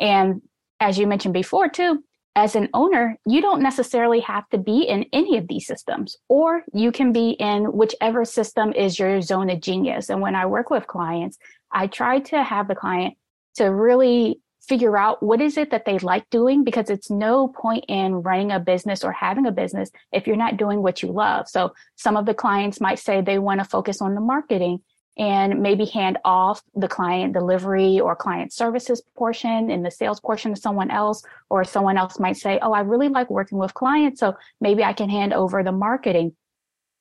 And 0.00 0.42
as 0.80 0.98
you 0.98 1.06
mentioned 1.06 1.34
before, 1.34 1.68
too, 1.68 2.02
as 2.34 2.56
an 2.56 2.68
owner, 2.72 3.18
you 3.26 3.42
don't 3.42 3.62
necessarily 3.62 4.20
have 4.20 4.48
to 4.50 4.58
be 4.58 4.82
in 4.82 5.04
any 5.12 5.36
of 5.36 5.48
these 5.48 5.66
systems, 5.66 6.16
or 6.28 6.62
you 6.72 6.90
can 6.90 7.12
be 7.12 7.30
in 7.30 7.64
whichever 7.64 8.24
system 8.24 8.72
is 8.72 8.98
your 8.98 9.20
zone 9.20 9.50
of 9.50 9.60
genius. 9.60 10.08
And 10.08 10.20
when 10.20 10.34
I 10.34 10.46
work 10.46 10.70
with 10.70 10.86
clients, 10.86 11.38
I 11.70 11.86
try 11.88 12.20
to 12.20 12.42
have 12.42 12.68
the 12.68 12.74
client 12.74 13.14
to 13.56 13.64
really 13.66 14.40
figure 14.66 14.96
out 14.96 15.22
what 15.22 15.40
is 15.40 15.58
it 15.58 15.70
that 15.72 15.84
they 15.84 15.98
like 15.98 16.28
doing 16.30 16.62
because 16.64 16.88
it's 16.88 17.10
no 17.10 17.48
point 17.48 17.84
in 17.88 18.14
running 18.22 18.52
a 18.52 18.60
business 18.60 19.02
or 19.02 19.12
having 19.12 19.44
a 19.44 19.52
business 19.52 19.90
if 20.12 20.26
you're 20.26 20.36
not 20.36 20.56
doing 20.56 20.82
what 20.82 21.02
you 21.02 21.10
love. 21.10 21.48
So 21.48 21.72
some 21.96 22.16
of 22.16 22.26
the 22.26 22.34
clients 22.34 22.80
might 22.80 23.00
say 23.00 23.20
they 23.20 23.40
want 23.40 23.60
to 23.60 23.64
focus 23.68 24.00
on 24.00 24.14
the 24.14 24.20
marketing 24.20 24.78
and 25.18 25.60
maybe 25.60 25.84
hand 25.84 26.18
off 26.24 26.62
the 26.74 26.88
client 26.88 27.34
delivery 27.34 28.00
or 28.00 28.16
client 28.16 28.52
services 28.52 29.02
portion 29.16 29.70
and 29.70 29.84
the 29.84 29.90
sales 29.90 30.20
portion 30.20 30.54
to 30.54 30.60
someone 30.60 30.90
else 30.90 31.22
or 31.50 31.64
someone 31.64 31.98
else 31.98 32.18
might 32.18 32.36
say 32.36 32.58
oh 32.62 32.72
i 32.72 32.80
really 32.80 33.08
like 33.08 33.28
working 33.28 33.58
with 33.58 33.74
clients 33.74 34.20
so 34.20 34.34
maybe 34.60 34.82
i 34.82 34.92
can 34.92 35.10
hand 35.10 35.32
over 35.32 35.62
the 35.62 35.72
marketing. 35.72 36.34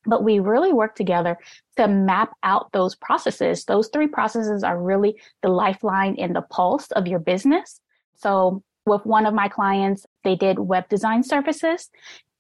But 0.06 0.24
we 0.24 0.40
really 0.40 0.74
work 0.74 0.96
together 0.96 1.38
to 1.78 1.88
map 1.88 2.32
out 2.42 2.72
those 2.72 2.96
processes. 2.96 3.66
Those 3.66 3.88
three 3.94 4.08
processes 4.08 4.64
are 4.64 4.82
really 4.82 5.22
the 5.44 5.50
lifeline 5.50 6.16
and 6.18 6.36
the 6.36 6.42
pulse 6.42 6.90
of 6.94 7.08
your 7.08 7.20
business. 7.20 7.80
So 8.16 8.64
with 8.86 9.06
one 9.06 9.26
of 9.26 9.34
my 9.34 9.48
clients 9.48 10.06
they 10.24 10.36
did 10.36 10.60
web 10.60 10.90
design 10.90 11.24
services 11.24 11.90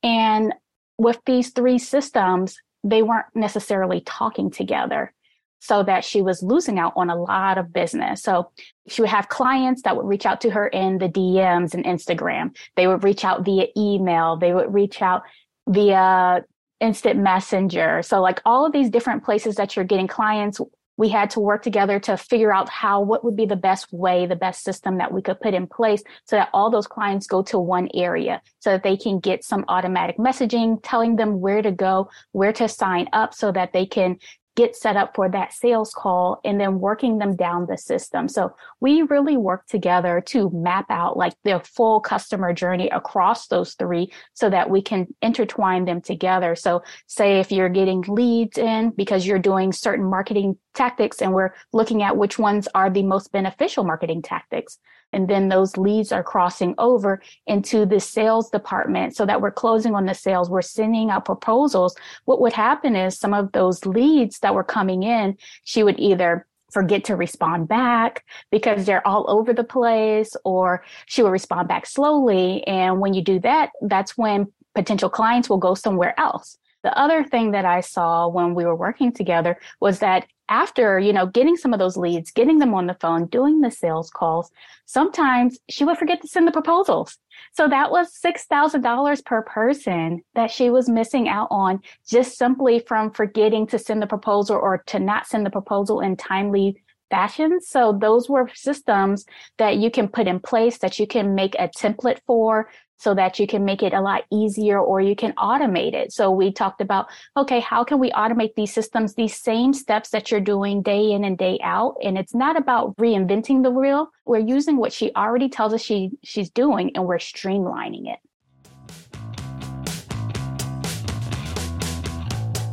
and 0.03 0.53
with 0.97 1.19
these 1.25 1.51
three 1.51 1.77
systems 1.77 2.57
they 2.83 3.03
weren't 3.03 3.27
necessarily 3.35 4.01
talking 4.01 4.49
together 4.49 5.13
so 5.61 5.83
that 5.83 6.03
she 6.03 6.23
was 6.23 6.41
losing 6.41 6.79
out 6.79 6.91
on 6.95 7.09
a 7.11 7.15
lot 7.15 7.59
of 7.59 7.71
business. 7.71 8.23
So 8.23 8.51
she 8.87 9.01
would 9.01 9.11
have 9.11 9.29
clients 9.29 9.83
that 9.83 9.95
would 9.95 10.07
reach 10.07 10.25
out 10.25 10.41
to 10.41 10.49
her 10.49 10.67
in 10.67 10.97
the 10.97 11.07
DMs 11.07 11.75
and 11.75 11.85
Instagram. 11.85 12.57
They 12.75 12.87
would 12.87 13.03
reach 13.03 13.23
out 13.23 13.45
via 13.45 13.67
email. 13.77 14.37
They 14.37 14.53
would 14.53 14.73
reach 14.73 15.03
out 15.03 15.21
via 15.69 16.43
instant 16.79 17.19
messenger. 17.19 18.01
So 18.01 18.21
like 18.21 18.41
all 18.43 18.65
of 18.65 18.73
these 18.73 18.89
different 18.89 19.23
places 19.23 19.55
that 19.55 19.75
you're 19.75 19.85
getting 19.85 20.07
clients, 20.07 20.59
we 20.97 21.09
had 21.09 21.29
to 21.31 21.39
work 21.39 21.61
together 21.61 21.99
to 21.99 22.17
figure 22.17 22.51
out 22.51 22.67
how, 22.67 23.01
what 23.01 23.23
would 23.23 23.35
be 23.35 23.45
the 23.45 23.55
best 23.55 23.93
way, 23.93 24.25
the 24.25 24.35
best 24.35 24.63
system 24.63 24.97
that 24.97 25.13
we 25.13 25.21
could 25.21 25.39
put 25.39 25.53
in 25.53 25.67
place 25.67 26.03
so 26.25 26.35
that 26.35 26.49
all 26.53 26.71
those 26.71 26.87
clients 26.87 27.27
go 27.27 27.43
to 27.43 27.59
one 27.59 27.87
area 27.93 28.41
so 28.59 28.71
that 28.71 28.83
they 28.83 28.97
can 28.97 29.19
get 29.19 29.43
some 29.43 29.63
automatic 29.67 30.17
messaging 30.17 30.79
telling 30.83 31.15
them 31.15 31.39
where 31.39 31.61
to 31.61 31.71
go, 31.71 32.09
where 32.31 32.53
to 32.53 32.67
sign 32.67 33.07
up 33.13 33.33
so 33.33 33.51
that 33.51 33.73
they 33.73 33.85
can 33.85 34.17
get 34.55 34.75
set 34.75 34.97
up 34.97 35.15
for 35.15 35.29
that 35.29 35.53
sales 35.53 35.93
call 35.93 36.41
and 36.43 36.59
then 36.59 36.79
working 36.79 37.17
them 37.17 37.35
down 37.35 37.67
the 37.67 37.77
system. 37.77 38.27
So 38.27 38.53
we 38.81 39.01
really 39.03 39.37
work 39.37 39.65
together 39.67 40.21
to 40.27 40.49
map 40.51 40.85
out 40.89 41.15
like 41.15 41.33
the 41.43 41.61
full 41.61 42.01
customer 42.01 42.53
journey 42.53 42.89
across 42.89 43.47
those 43.47 43.75
three 43.75 44.11
so 44.33 44.49
that 44.49 44.69
we 44.69 44.81
can 44.81 45.07
intertwine 45.21 45.85
them 45.85 46.01
together. 46.01 46.55
So 46.55 46.83
say 47.07 47.39
if 47.39 47.51
you're 47.51 47.69
getting 47.69 48.01
leads 48.01 48.57
in 48.57 48.89
because 48.91 49.25
you're 49.25 49.39
doing 49.39 49.71
certain 49.71 50.05
marketing 50.05 50.57
tactics 50.73 51.21
and 51.21 51.33
we're 51.33 51.53
looking 51.73 52.03
at 52.03 52.17
which 52.17 52.39
ones 52.39 52.67
are 52.75 52.89
the 52.89 53.03
most 53.03 53.31
beneficial 53.31 53.83
marketing 53.83 54.21
tactics. 54.21 54.79
And 55.13 55.27
then 55.27 55.49
those 55.49 55.75
leads 55.77 56.11
are 56.11 56.23
crossing 56.23 56.73
over 56.77 57.21
into 57.45 57.85
the 57.85 57.99
sales 57.99 58.49
department 58.49 59.15
so 59.15 59.25
that 59.25 59.41
we're 59.41 59.51
closing 59.51 59.93
on 59.93 60.05
the 60.05 60.13
sales. 60.13 60.49
We're 60.49 60.61
sending 60.61 61.09
out 61.09 61.25
proposals. 61.25 61.95
What 62.25 62.39
would 62.39 62.53
happen 62.53 62.95
is 62.95 63.19
some 63.19 63.33
of 63.33 63.51
those 63.51 63.85
leads 63.85 64.39
that 64.39 64.55
were 64.55 64.63
coming 64.63 65.03
in, 65.03 65.37
she 65.63 65.83
would 65.83 65.99
either 65.99 66.47
forget 66.71 67.03
to 67.03 67.17
respond 67.17 67.67
back 67.67 68.23
because 68.49 68.85
they're 68.85 69.05
all 69.05 69.29
over 69.29 69.53
the 69.53 69.63
place 69.63 70.35
or 70.45 70.83
she 71.05 71.21
will 71.21 71.31
respond 71.31 71.67
back 71.67 71.85
slowly. 71.85 72.65
And 72.65 73.01
when 73.01 73.13
you 73.13 73.21
do 73.21 73.39
that, 73.41 73.71
that's 73.81 74.17
when 74.17 74.47
potential 74.73 75.09
clients 75.09 75.49
will 75.49 75.57
go 75.57 75.75
somewhere 75.75 76.17
else. 76.17 76.57
The 76.83 76.97
other 76.97 77.23
thing 77.23 77.51
that 77.51 77.65
I 77.65 77.81
saw 77.81 78.27
when 78.27 78.55
we 78.55 78.65
were 78.65 78.75
working 78.75 79.11
together 79.11 79.59
was 79.79 79.99
that 79.99 80.25
after, 80.51 80.99
you 80.99 81.13
know, 81.13 81.25
getting 81.25 81.55
some 81.55 81.73
of 81.73 81.79
those 81.79 81.95
leads, 81.95 82.29
getting 82.29 82.59
them 82.59 82.73
on 82.73 82.85
the 82.85 82.93
phone, 82.95 83.25
doing 83.27 83.61
the 83.61 83.71
sales 83.71 84.11
calls, 84.11 84.51
sometimes 84.85 85.57
she 85.69 85.85
would 85.85 85.97
forget 85.97 86.21
to 86.21 86.27
send 86.27 86.45
the 86.45 86.51
proposals. 86.51 87.17
So 87.53 87.69
that 87.69 87.89
was 87.89 88.13
$6,000 88.23 89.25
per 89.25 89.41
person 89.43 90.21
that 90.35 90.51
she 90.51 90.69
was 90.69 90.89
missing 90.89 91.29
out 91.29 91.47
on 91.49 91.79
just 92.07 92.37
simply 92.37 92.79
from 92.79 93.11
forgetting 93.11 93.65
to 93.67 93.79
send 93.79 94.01
the 94.01 94.07
proposal 94.07 94.57
or 94.57 94.83
to 94.87 94.99
not 94.99 95.25
send 95.25 95.45
the 95.45 95.49
proposal 95.49 96.01
in 96.01 96.17
timely 96.17 96.83
fashion. 97.09 97.59
So 97.61 97.97
those 97.99 98.29
were 98.29 98.49
systems 98.53 99.25
that 99.57 99.77
you 99.77 99.89
can 99.89 100.09
put 100.09 100.27
in 100.27 100.39
place 100.41 100.79
that 100.79 100.99
you 100.99 101.07
can 101.07 101.33
make 101.33 101.55
a 101.55 101.69
template 101.69 102.19
for 102.27 102.69
so 103.01 103.15
that 103.15 103.39
you 103.39 103.47
can 103.47 103.65
make 103.65 103.81
it 103.81 103.93
a 103.93 103.99
lot 103.99 104.25
easier 104.31 104.79
or 104.79 105.01
you 105.01 105.15
can 105.15 105.33
automate 105.33 105.93
it. 105.93 106.13
So 106.13 106.29
we 106.29 106.51
talked 106.53 106.81
about, 106.81 107.07
okay, 107.35 107.59
how 107.59 107.83
can 107.83 107.97
we 107.97 108.11
automate 108.11 108.53
these 108.55 108.71
systems, 108.71 109.15
these 109.15 109.35
same 109.35 109.73
steps 109.73 110.09
that 110.09 110.29
you're 110.29 110.39
doing 110.39 110.83
day 110.83 111.11
in 111.11 111.23
and 111.23 111.35
day 111.35 111.57
out? 111.63 111.95
And 112.03 112.15
it's 112.15 112.35
not 112.35 112.57
about 112.57 112.95
reinventing 112.97 113.63
the 113.63 113.71
wheel. 113.71 114.11
We're 114.25 114.37
using 114.37 114.77
what 114.77 114.93
she 114.93 115.11
already 115.15 115.49
tells 115.49 115.73
us 115.73 115.81
she, 115.81 116.11
she's 116.23 116.51
doing 116.51 116.91
and 116.93 117.07
we're 117.07 117.17
streamlining 117.17 118.03
it. 118.13 118.19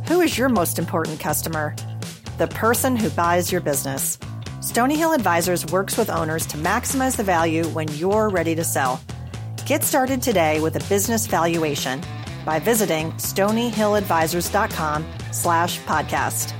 Who 0.09 0.21
is 0.21 0.37
your 0.37 0.49
most 0.49 0.77
important 0.77 1.19
customer? 1.19 1.75
The 2.37 2.47
person 2.47 2.95
who 2.95 3.09
buys 3.09 3.51
your 3.51 3.61
business. 3.61 4.19
Stony 4.61 4.95
Hill 4.95 5.13
Advisors 5.13 5.65
works 5.71 5.97
with 5.97 6.11
owners 6.11 6.45
to 6.47 6.57
maximize 6.57 7.17
the 7.17 7.23
value 7.23 7.63
when 7.69 7.87
you're 7.95 8.29
ready 8.29 8.53
to 8.53 8.63
sell. 8.63 9.01
Get 9.69 9.83
started 9.83 10.23
today 10.23 10.59
with 10.61 10.75
a 10.77 10.89
business 10.89 11.27
valuation 11.27 12.01
by 12.43 12.57
visiting 12.57 13.11
stonyhilladvisors.com 13.11 15.05
slash 15.31 15.79
podcast. 15.81 16.53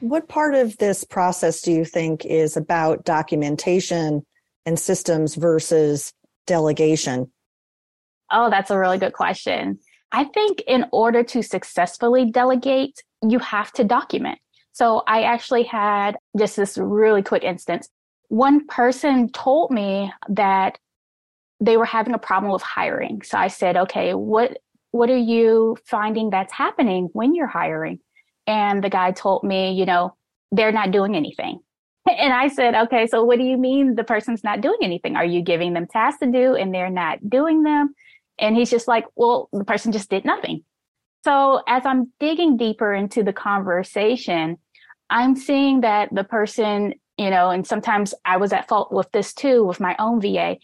What 0.00 0.30
part 0.30 0.54
of 0.54 0.78
this 0.78 1.04
process 1.04 1.60
do 1.60 1.72
you 1.72 1.84
think 1.84 2.24
is 2.24 2.56
about 2.56 3.04
documentation 3.04 4.24
and 4.64 4.78
systems 4.78 5.34
versus 5.34 6.14
delegation? 6.46 7.30
Oh, 8.32 8.48
that's 8.48 8.70
a 8.70 8.78
really 8.78 8.96
good 8.96 9.12
question. 9.12 9.78
I 10.10 10.24
think 10.24 10.62
in 10.66 10.86
order 10.90 11.22
to 11.24 11.42
successfully 11.42 12.30
delegate, 12.30 13.02
you 13.22 13.40
have 13.40 13.72
to 13.72 13.84
document. 13.84 14.38
So 14.72 15.02
I 15.06 15.24
actually 15.24 15.64
had 15.64 16.16
just 16.38 16.56
this 16.56 16.78
really 16.78 17.22
quick 17.22 17.42
instance 17.42 17.90
one 18.28 18.66
person 18.66 19.30
told 19.30 19.70
me 19.70 20.12
that 20.28 20.78
they 21.60 21.76
were 21.76 21.84
having 21.84 22.14
a 22.14 22.18
problem 22.18 22.52
with 22.52 22.62
hiring. 22.62 23.22
So 23.22 23.36
I 23.36 23.48
said, 23.48 23.76
okay, 23.76 24.14
what 24.14 24.58
what 24.90 25.10
are 25.10 25.16
you 25.16 25.76
finding 25.84 26.30
that's 26.30 26.52
happening 26.52 27.10
when 27.12 27.34
you're 27.34 27.46
hiring? 27.46 27.98
And 28.46 28.82
the 28.82 28.88
guy 28.88 29.12
told 29.12 29.44
me, 29.44 29.72
you 29.72 29.84
know, 29.84 30.16
they're 30.50 30.72
not 30.72 30.90
doing 30.90 31.14
anything. 31.14 31.60
And 32.18 32.32
I 32.32 32.48
said, 32.48 32.74
okay, 32.74 33.06
so 33.06 33.22
what 33.22 33.36
do 33.36 33.44
you 33.44 33.58
mean 33.58 33.94
the 33.94 34.04
person's 34.04 34.42
not 34.42 34.62
doing 34.62 34.78
anything? 34.80 35.14
Are 35.14 35.26
you 35.26 35.42
giving 35.42 35.74
them 35.74 35.86
tasks 35.86 36.20
to 36.20 36.26
do 36.26 36.54
and 36.54 36.72
they're 36.72 36.88
not 36.88 37.28
doing 37.28 37.64
them? 37.64 37.94
And 38.38 38.56
he's 38.56 38.70
just 38.70 38.88
like, 38.88 39.04
well, 39.14 39.50
the 39.52 39.64
person 39.64 39.92
just 39.92 40.08
did 40.08 40.24
nothing. 40.24 40.64
So 41.24 41.60
as 41.68 41.84
I'm 41.84 42.10
digging 42.18 42.56
deeper 42.56 42.94
into 42.94 43.22
the 43.22 43.34
conversation, 43.34 44.56
I'm 45.10 45.36
seeing 45.36 45.82
that 45.82 46.08
the 46.10 46.24
person 46.24 46.94
you 47.18 47.30
know, 47.30 47.50
and 47.50 47.66
sometimes 47.66 48.14
I 48.24 48.36
was 48.36 48.52
at 48.52 48.68
fault 48.68 48.92
with 48.92 49.10
this 49.12 49.34
too, 49.34 49.64
with 49.64 49.80
my 49.80 49.96
own 49.98 50.20
VA. 50.20 50.56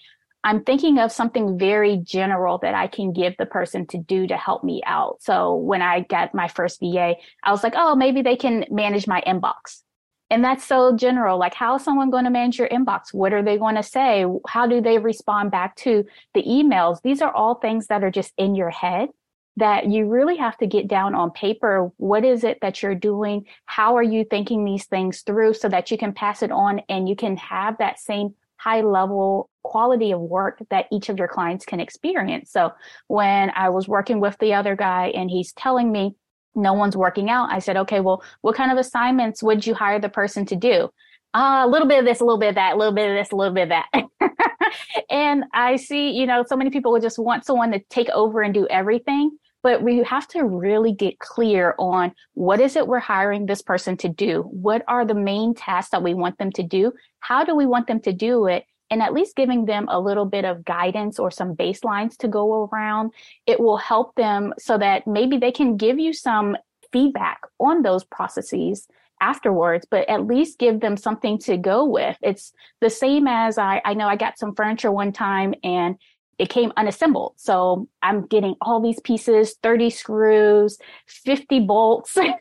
I'm 0.45 0.63
thinking 0.63 0.99
of 0.99 1.11
something 1.11 1.59
very 1.59 1.97
general 1.97 2.59
that 2.59 2.75
I 2.75 2.87
can 2.87 3.13
give 3.13 3.35
the 3.39 3.47
person 3.47 3.87
to 3.89 3.99
do 3.99 4.27
to 4.27 4.37
help 4.37 4.63
me 4.63 4.83
out. 4.87 5.17
So 5.21 5.57
when 5.57 5.83
I 5.83 6.01
got 6.01 6.35
my 6.35 6.49
first 6.49 6.81
VA, 6.81 7.15
I 7.43 7.51
was 7.51 7.63
like, 7.65 7.73
oh, 7.77 7.97
maybe 7.97 8.23
they 8.23 8.37
can 8.37 8.67
manage 8.71 9.07
my 9.07 9.23
inbox. 9.27 9.83
And 10.31 10.45
that's 10.45 10.65
so 10.65 10.97
general. 10.97 11.39
Like, 11.39 11.55
how 11.55 11.77
is 11.77 11.85
someone 11.85 12.11
going 12.11 12.25
to 12.25 12.31
manage 12.31 12.59
your 12.59 12.69
inbox? 12.69 13.13
What 13.13 13.33
are 13.33 13.43
they 13.43 13.59
going 13.59 13.77
to 13.77 13.83
say? 13.83 14.25
How 14.47 14.67
do 14.67 14.81
they 14.81 14.99
respond 14.99 15.51
back 15.51 15.77
to 15.77 16.05
the 16.35 16.43
emails? 16.43 17.01
These 17.03 17.23
are 17.23 17.33
all 17.33 17.57
things 17.57 17.87
that 17.89 18.05
are 18.05 18.11
just 18.11 18.33
in 18.37 18.55
your 18.55 18.71
head 18.71 19.09
that 19.57 19.87
you 19.87 20.07
really 20.07 20.37
have 20.37 20.57
to 20.59 20.67
get 20.67 20.89
down 20.89 21.15
on 21.15 21.31
paper. 21.31 21.93
What 21.97 22.25
is 22.25 22.43
it 22.45 22.59
that 22.61 22.83
you're 22.83 22.95
doing? 22.95 23.47
How 23.67 23.97
are 23.97 24.03
you 24.03 24.25
thinking 24.25 24.65
these 24.65 24.87
things 24.87 25.21
through 25.23 25.55
so 25.55 25.69
that 25.69 25.91
you 25.91 25.99
can 25.99 26.13
pass 26.13 26.43
it 26.43 26.51
on 26.51 26.81
and 26.89 27.09
you 27.09 27.15
can 27.15 27.37
have 27.37 27.79
that 27.79 28.01
same 28.01 28.35
high 28.57 28.81
level 28.81 29.51
quality 29.63 30.13
of 30.13 30.21
work 30.21 30.59
that 30.71 30.87
each 30.91 31.09
of 31.09 31.19
your 31.19 31.29
clients 31.29 31.67
can 31.67 31.81
experience. 31.81 32.51
So 32.51 32.73
when 33.09 33.51
I 33.55 33.69
was 33.69 33.87
working 33.87 34.21
with 34.21 34.37
the 34.39 34.55
other 34.55 34.75
guy 34.75 35.09
and 35.15 35.31
he's 35.31 35.53
telling 35.53 35.93
me 35.93 36.15
no 36.55 36.73
one's 36.73 36.97
working 36.97 37.29
out, 37.29 37.51
I 37.53 37.59
said, 37.59 37.77
okay, 37.77 38.01
well, 38.01 38.23
what 38.41 38.57
kind 38.57 38.73
of 38.73 38.79
assignments 38.79 39.43
would 39.43 39.67
you 39.67 39.75
hire 39.75 40.01
the 40.01 40.09
person 40.09 40.47
to 40.47 40.57
do? 40.57 40.89
Uh, 41.35 41.63
a 41.65 41.69
little 41.69 41.89
bit 41.89 41.99
of 41.99 42.05
this, 42.05 42.21
a 42.21 42.25
little 42.25 42.39
bit 42.39 42.51
of 42.51 42.55
that, 42.55 42.75
a 42.75 42.77
little 42.77 42.95
bit 42.95 43.11
of 43.11 43.17
this, 43.17 43.33
a 43.33 43.37
little 43.37 43.53
bit 43.53 43.65
of 43.65 43.69
that. 43.71 44.31
and 45.11 45.45
I 45.53 45.77
see, 45.77 46.13
you 46.13 46.27
know, 46.27 46.45
so 46.47 46.57
many 46.57 46.71
people 46.71 46.93
would 46.93 47.03
just 47.03 47.19
want 47.19 47.45
someone 47.45 47.73
to 47.73 47.81
take 47.91 48.09
over 48.11 48.41
and 48.41 48.55
do 48.55 48.67
everything. 48.69 49.37
But 49.65 49.83
we 49.83 50.03
have 50.03 50.29
to 50.29 50.45
really 50.45 50.93
get 50.93 51.19
clear 51.19 51.75
on 51.79 52.13
what 52.35 52.61
is 52.61 52.77
it 52.77 52.87
we're 52.87 52.99
hiring 52.99 53.47
this 53.47 53.63
person 53.63 53.97
to 53.97 54.11
do? 54.11 54.43
What 54.43 54.85
are 54.87 55.07
the 55.07 55.15
main 55.15 55.55
tasks 55.55 55.91
that 55.91 56.03
we 56.03 56.13
want 56.13 56.37
them 56.37 56.53
to 56.53 56.63
do? 56.63 56.93
How 57.21 57.45
do 57.45 57.57
we 57.57 57.65
want 57.65 57.87
them 57.87 57.99
to 58.01 58.13
do 58.13 58.47
it? 58.47 58.67
And 58.91 59.01
at 59.01 59.15
least 59.15 59.37
giving 59.37 59.65
them 59.65 59.89
a 59.89 59.99
little 59.99 60.27
bit 60.27 60.45
of 60.45 60.67
guidance 60.67 61.19
or 61.19 61.31
some 61.31 61.57
baselines 61.57 62.19
to 62.19 62.29
go 62.29 62.69
around, 62.71 63.13
it 63.47 63.59
will 63.59 63.79
help 63.79 64.15
them 64.17 64.53
so 64.59 64.77
that 64.77 65.07
maybe 65.07 65.39
they 65.39 65.51
can 65.51 65.79
give 65.79 65.99
you 65.99 66.13
some 66.13 66.59
feedback 66.93 67.41
on 67.59 67.81
those 67.81 68.05
processes 68.05 68.87
afterwards, 69.23 69.87
but 69.91 70.07
at 70.11 70.27
least 70.27 70.59
give 70.59 70.81
them 70.81 70.99
something 70.99 71.39
to 71.39 71.57
go 71.57 71.87
with. 71.87 72.19
It's 72.21 72.53
the 72.83 72.91
same 72.91 73.27
as 73.27 73.57
I, 73.57 73.81
I 73.87 73.95
know 73.95 74.09
I 74.09 74.17
got 74.17 74.39
some 74.39 74.55
furniture 74.55 74.93
one 74.93 75.13
time 75.13 75.55
and 75.65 75.97
it 76.39 76.49
came 76.49 76.73
unassembled. 76.77 77.35
So 77.37 77.89
I'm 78.03 78.27
getting 78.27 78.55
all 78.61 78.81
these 78.81 79.01
pieces, 79.01 79.57
30 79.63 79.91
screws, 79.91 80.79
50 81.07 81.61
bolts, 81.61 82.17
uh, 82.17 82.33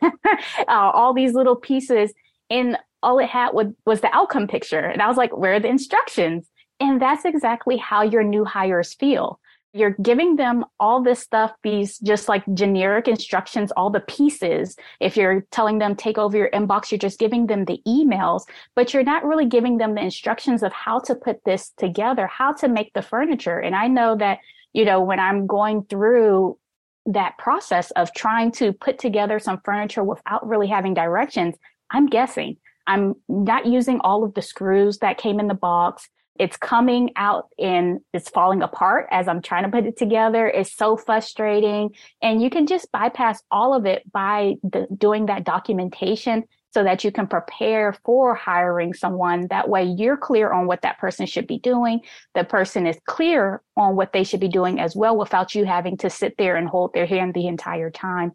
all 0.68 1.14
these 1.14 1.34
little 1.34 1.56
pieces. 1.56 2.14
And 2.50 2.78
all 3.02 3.20
it 3.20 3.30
had 3.30 3.50
was, 3.54 3.68
was 3.86 4.02
the 4.02 4.16
outcome 4.16 4.48
picture. 4.48 4.80
And 4.80 5.02
I 5.02 5.08
was 5.08 5.18
like, 5.18 5.36
where 5.36 5.56
are 5.56 5.60
the 5.60 5.68
instructions? 5.68 6.50
And 6.80 7.02
that's 7.02 7.26
exactly 7.26 7.78
how 7.78 8.02
your 8.02 8.24
new 8.24 8.46
hires 8.46 8.94
feel 8.94 9.40
you're 9.74 9.96
giving 10.02 10.36
them 10.36 10.64
all 10.80 11.02
this 11.02 11.20
stuff, 11.20 11.52
these 11.64 11.98
just 12.00 12.30
like 12.30 12.44
generic 12.54 13.08
instructions, 13.08 13.72
all 13.72 13.90
the 13.90 14.02
pieces. 14.02 14.76
If 15.00 15.18
you're 15.18 15.46
telling 15.50 15.80
them 15.80 15.96
take 15.96 16.20
over 16.20 16.38
your 16.38 16.52
inbox, 16.52 16.92
you're 16.92 17.00
just 17.00 17.20
giving 17.20 17.48
them 17.48 17.66
the 17.66 17.82
emails, 17.88 18.44
but 18.76 18.94
you're 18.94 19.04
not 19.04 19.26
really 19.26 19.48
giving 19.48 19.80
them 19.80 19.96
the 19.96 20.02
instructions 20.02 20.62
of 20.62 20.72
how 20.72 21.00
to 21.00 21.16
put 21.16 21.44
this 21.44 21.72
together, 21.78 22.28
how 22.28 22.54
to 22.54 22.68
make 22.68 22.94
the 22.94 23.02
furniture. 23.02 23.58
And 23.60 23.76
I 23.76 23.88
know 23.88 24.16
that, 24.18 24.40
you 24.74 24.86
know, 24.86 25.02
when 25.02 25.20
I'm 25.20 25.48
going 25.48 25.86
through 25.86 26.60
that 27.08 27.38
process 27.40 27.90
of 27.92 28.14
trying 28.14 28.52
to 28.54 28.74
put 28.74 29.00
together 29.00 29.40
some 29.40 29.60
furniture 29.66 30.04
without 30.04 30.48
really 30.48 30.68
having 30.68 30.94
directions, 30.94 31.56
I'm 31.90 32.06
guessing. 32.06 32.58
I'm 32.86 33.16
not 33.28 33.66
using 33.66 34.00
all 34.02 34.24
of 34.24 34.36
the 34.36 34.42
screws 34.42 35.00
that 35.00 35.18
came 35.18 35.40
in 35.40 35.48
the 35.48 35.54
box 35.54 36.10
it's 36.40 36.58
coming 36.58 37.12
out 37.16 37.50
and 37.60 38.00
it's 38.12 38.30
falling 38.30 38.64
apart 38.64 39.08
as 39.12 39.28
I'm 39.28 39.42
trying 39.42 39.64
to 39.64 39.70
put 39.70 39.86
it 39.86 39.98
together. 39.98 40.48
It's 40.48 40.74
so 40.74 40.98
frustrating. 40.98 41.92
And 42.22 42.42
you 42.42 42.50
can 42.50 42.66
just 42.66 42.92
bypass 42.92 43.42
all 43.52 43.74
of 43.74 43.86
it 43.86 44.12
by 44.12 44.56
the, 44.64 44.88
doing 44.98 45.28
that 45.28 45.44
documentation 45.44 46.44
so 46.74 46.84
that 46.84 47.04
you 47.04 47.12
can 47.12 47.28
prepare 47.28 47.94
for 48.04 48.34
hiring 48.34 48.96
someone. 48.96 49.48
That 49.50 49.70
way 49.70 49.84
you're 49.84 50.18
clear 50.18 50.52
on 50.52 50.66
what 50.66 50.82
that 50.82 50.98
person 50.98 51.28
should 51.28 51.46
be 51.46 51.60
doing. 51.60 52.02
The 52.34 52.44
person 52.44 52.88
is 52.88 52.98
clear 53.06 53.62
on 53.78 53.96
what 53.96 54.12
they 54.12 54.24
should 54.24 54.40
be 54.40 54.48
doing 54.48 54.80
as 54.80 54.96
well 54.96 55.16
without 55.16 55.54
you 55.54 55.66
having 55.66 55.98
to 55.98 56.10
sit 56.10 56.36
there 56.40 56.56
and 56.56 56.68
hold 56.68 56.94
their 56.94 57.06
hand 57.06 57.36
the 57.36 57.46
entire 57.46 57.92
time. 57.92 58.32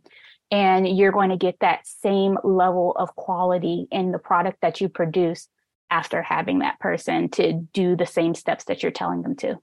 And 0.53 0.89
you're 0.97 1.13
going 1.13 1.31
to 1.31 1.37
get 1.37 1.57
that 1.61 1.87
same 1.87 2.39
level 2.45 2.93
of 2.93 3.15
quality 3.17 3.89
in 3.91 4.13
the 4.13 4.19
product 4.21 4.59
that 4.63 4.81
you 4.81 4.89
produce 4.89 5.49
after 5.91 6.23
having 6.23 6.61
that 6.61 6.79
person 6.81 7.29
to 7.31 7.53
do 7.73 7.97
the 7.97 8.07
same 8.07 8.35
steps 8.35 8.65
that 8.65 8.83
you're 8.83 8.93
telling 8.93 9.23
them 9.23 9.37
to. 9.37 9.59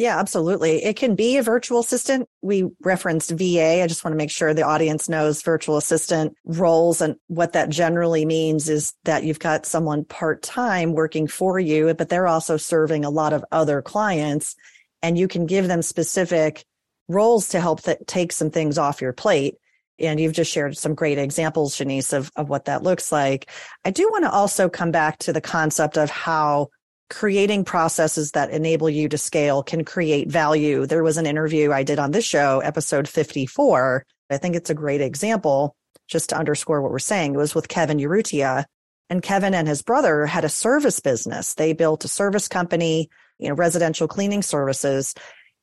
Yeah, 0.00 0.18
absolutely. 0.18 0.82
It 0.82 0.96
can 0.96 1.14
be 1.14 1.36
a 1.36 1.42
virtual 1.42 1.80
assistant. 1.80 2.26
We 2.40 2.64
referenced 2.80 3.32
VA. 3.32 3.82
I 3.82 3.86
just 3.86 4.02
want 4.02 4.14
to 4.14 4.16
make 4.16 4.30
sure 4.30 4.54
the 4.54 4.62
audience 4.62 5.10
knows 5.10 5.42
virtual 5.42 5.76
assistant 5.76 6.34
roles 6.46 7.02
and 7.02 7.16
what 7.26 7.52
that 7.52 7.68
generally 7.68 8.24
means 8.24 8.70
is 8.70 8.94
that 9.04 9.24
you've 9.24 9.40
got 9.40 9.66
someone 9.66 10.06
part 10.06 10.40
time 10.40 10.94
working 10.94 11.26
for 11.26 11.60
you, 11.60 11.92
but 11.92 12.08
they're 12.08 12.26
also 12.26 12.56
serving 12.56 13.04
a 13.04 13.10
lot 13.10 13.34
of 13.34 13.44
other 13.52 13.82
clients 13.82 14.56
and 15.02 15.18
you 15.18 15.28
can 15.28 15.44
give 15.44 15.68
them 15.68 15.82
specific 15.82 16.64
roles 17.08 17.48
to 17.48 17.60
help 17.60 17.80
take 18.06 18.32
some 18.32 18.50
things 18.50 18.78
off 18.78 19.02
your 19.02 19.12
plate. 19.12 19.56
And 20.00 20.18
you've 20.18 20.32
just 20.32 20.50
shared 20.50 20.76
some 20.76 20.94
great 20.94 21.18
examples, 21.18 21.76
Shanice, 21.76 22.12
of, 22.12 22.30
of 22.36 22.48
what 22.48 22.64
that 22.64 22.82
looks 22.82 23.12
like. 23.12 23.50
I 23.84 23.90
do 23.90 24.08
want 24.10 24.24
to 24.24 24.30
also 24.30 24.68
come 24.68 24.90
back 24.90 25.18
to 25.18 25.32
the 25.32 25.40
concept 25.40 25.98
of 25.98 26.10
how 26.10 26.68
creating 27.10 27.64
processes 27.64 28.30
that 28.32 28.50
enable 28.50 28.88
you 28.88 29.08
to 29.08 29.18
scale 29.18 29.62
can 29.62 29.84
create 29.84 30.30
value. 30.30 30.86
There 30.86 31.02
was 31.02 31.16
an 31.16 31.26
interview 31.26 31.72
I 31.72 31.82
did 31.82 31.98
on 31.98 32.12
this 32.12 32.24
show, 32.24 32.60
episode 32.60 33.08
54. 33.08 34.06
I 34.30 34.38
think 34.38 34.54
it's 34.54 34.70
a 34.70 34.74
great 34.74 35.00
example 35.00 35.76
just 36.08 36.30
to 36.30 36.36
underscore 36.38 36.80
what 36.80 36.92
we're 36.92 36.98
saying. 36.98 37.34
It 37.34 37.38
was 37.38 37.54
with 37.54 37.68
Kevin 37.68 37.98
Urrutia. 37.98 38.64
And 39.10 39.22
Kevin 39.22 39.54
and 39.54 39.66
his 39.66 39.82
brother 39.82 40.24
had 40.24 40.44
a 40.44 40.48
service 40.48 41.00
business. 41.00 41.54
They 41.54 41.72
built 41.72 42.04
a 42.04 42.08
service 42.08 42.46
company, 42.46 43.10
you 43.38 43.48
know, 43.48 43.54
residential 43.54 44.06
cleaning 44.06 44.42
services. 44.42 45.14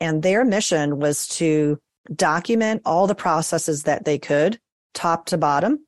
And 0.01 0.21
their 0.21 0.43
mission 0.43 0.99
was 0.99 1.27
to 1.29 1.79
document 2.13 2.81
all 2.85 3.07
the 3.07 3.15
processes 3.15 3.83
that 3.83 4.05
they 4.05 4.17
could, 4.17 4.59
top 4.93 5.27
to 5.27 5.37
bottom. 5.37 5.85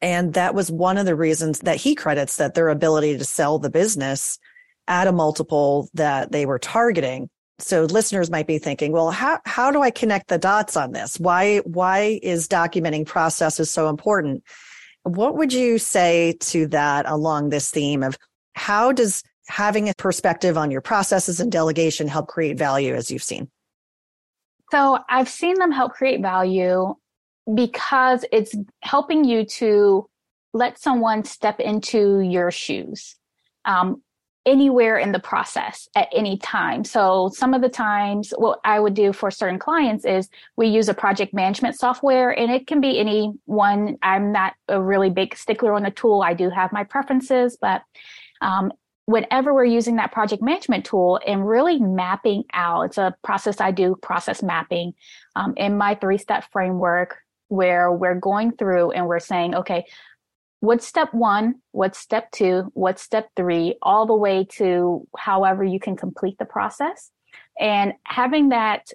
And 0.00 0.34
that 0.34 0.54
was 0.54 0.70
one 0.70 0.98
of 0.98 1.06
the 1.06 1.16
reasons 1.16 1.60
that 1.60 1.76
he 1.76 1.94
credits 1.94 2.36
that 2.36 2.54
their 2.54 2.68
ability 2.68 3.16
to 3.18 3.24
sell 3.24 3.58
the 3.58 3.70
business 3.70 4.38
at 4.88 5.06
a 5.08 5.12
multiple 5.12 5.88
that 5.94 6.32
they 6.32 6.46
were 6.46 6.58
targeting. 6.58 7.28
So 7.58 7.84
listeners 7.84 8.30
might 8.30 8.46
be 8.46 8.58
thinking, 8.58 8.92
well, 8.92 9.10
how, 9.10 9.40
how 9.46 9.70
do 9.70 9.82
I 9.82 9.90
connect 9.90 10.28
the 10.28 10.38
dots 10.38 10.76
on 10.76 10.92
this? 10.92 11.18
Why, 11.18 11.58
why 11.58 12.20
is 12.22 12.48
documenting 12.48 13.06
processes 13.06 13.70
so 13.70 13.88
important? 13.88 14.44
What 15.04 15.36
would 15.36 15.52
you 15.52 15.78
say 15.78 16.36
to 16.40 16.66
that 16.68 17.06
along 17.08 17.48
this 17.48 17.70
theme 17.70 18.02
of 18.02 18.18
how 18.54 18.92
does 18.92 19.22
having 19.48 19.88
a 19.88 19.94
perspective 19.94 20.58
on 20.58 20.70
your 20.70 20.80
processes 20.80 21.40
and 21.40 21.50
delegation 21.50 22.08
help 22.08 22.28
create 22.28 22.58
value 22.58 22.94
as 22.94 23.10
you've 23.10 23.22
seen? 23.22 23.48
So 24.70 24.98
I've 25.08 25.28
seen 25.28 25.58
them 25.58 25.72
help 25.72 25.92
create 25.92 26.20
value 26.20 26.94
because 27.54 28.24
it's 28.32 28.54
helping 28.82 29.24
you 29.24 29.44
to 29.44 30.08
let 30.52 30.78
someone 30.78 31.24
step 31.24 31.60
into 31.60 32.20
your 32.20 32.50
shoes 32.50 33.16
um, 33.64 34.02
anywhere 34.46 34.96
in 34.96 35.12
the 35.12 35.18
process 35.18 35.88
at 35.94 36.08
any 36.12 36.38
time. 36.38 36.84
So 36.84 37.30
some 37.34 37.52
of 37.52 37.62
the 37.62 37.68
times, 37.68 38.32
what 38.38 38.60
I 38.64 38.80
would 38.80 38.94
do 38.94 39.12
for 39.12 39.30
certain 39.30 39.58
clients 39.58 40.04
is 40.04 40.28
we 40.56 40.68
use 40.68 40.88
a 40.88 40.94
project 40.94 41.34
management 41.34 41.76
software 41.76 42.30
and 42.30 42.50
it 42.50 42.66
can 42.66 42.80
be 42.80 42.98
any 42.98 43.32
one. 43.44 43.98
I'm 44.02 44.32
not 44.32 44.54
a 44.68 44.80
really 44.80 45.10
big 45.10 45.36
stickler 45.36 45.74
on 45.74 45.82
the 45.82 45.90
tool. 45.90 46.22
I 46.22 46.32
do 46.32 46.48
have 46.50 46.72
my 46.72 46.84
preferences, 46.84 47.58
but 47.60 47.82
um, 48.40 48.72
whenever 49.06 49.54
we're 49.54 49.64
using 49.64 49.96
that 49.96 50.12
project 50.12 50.42
management 50.42 50.84
tool 50.84 51.20
and 51.26 51.48
really 51.48 51.78
mapping 51.78 52.44
out, 52.52 52.82
it's 52.82 52.98
a 52.98 53.14
process 53.22 53.60
I 53.60 53.70
do, 53.70 53.96
process 54.02 54.42
mapping 54.42 54.94
um, 55.36 55.54
in 55.56 55.78
my 55.78 55.94
three 55.94 56.18
step 56.18 56.44
framework 56.52 57.16
where 57.48 57.90
we're 57.92 58.18
going 58.18 58.52
through 58.52 58.90
and 58.90 59.06
we're 59.06 59.20
saying, 59.20 59.54
okay, 59.54 59.84
what's 60.60 60.86
step 60.86 61.14
one? 61.14 61.56
What's 61.70 61.98
step 61.98 62.30
two? 62.32 62.70
What's 62.74 63.00
step 63.00 63.30
three? 63.36 63.76
All 63.80 64.06
the 64.06 64.16
way 64.16 64.44
to 64.56 65.06
however 65.16 65.62
you 65.62 65.78
can 65.78 65.96
complete 65.96 66.38
the 66.38 66.44
process. 66.44 67.10
And 67.58 67.94
having 68.04 68.48
that 68.48 68.90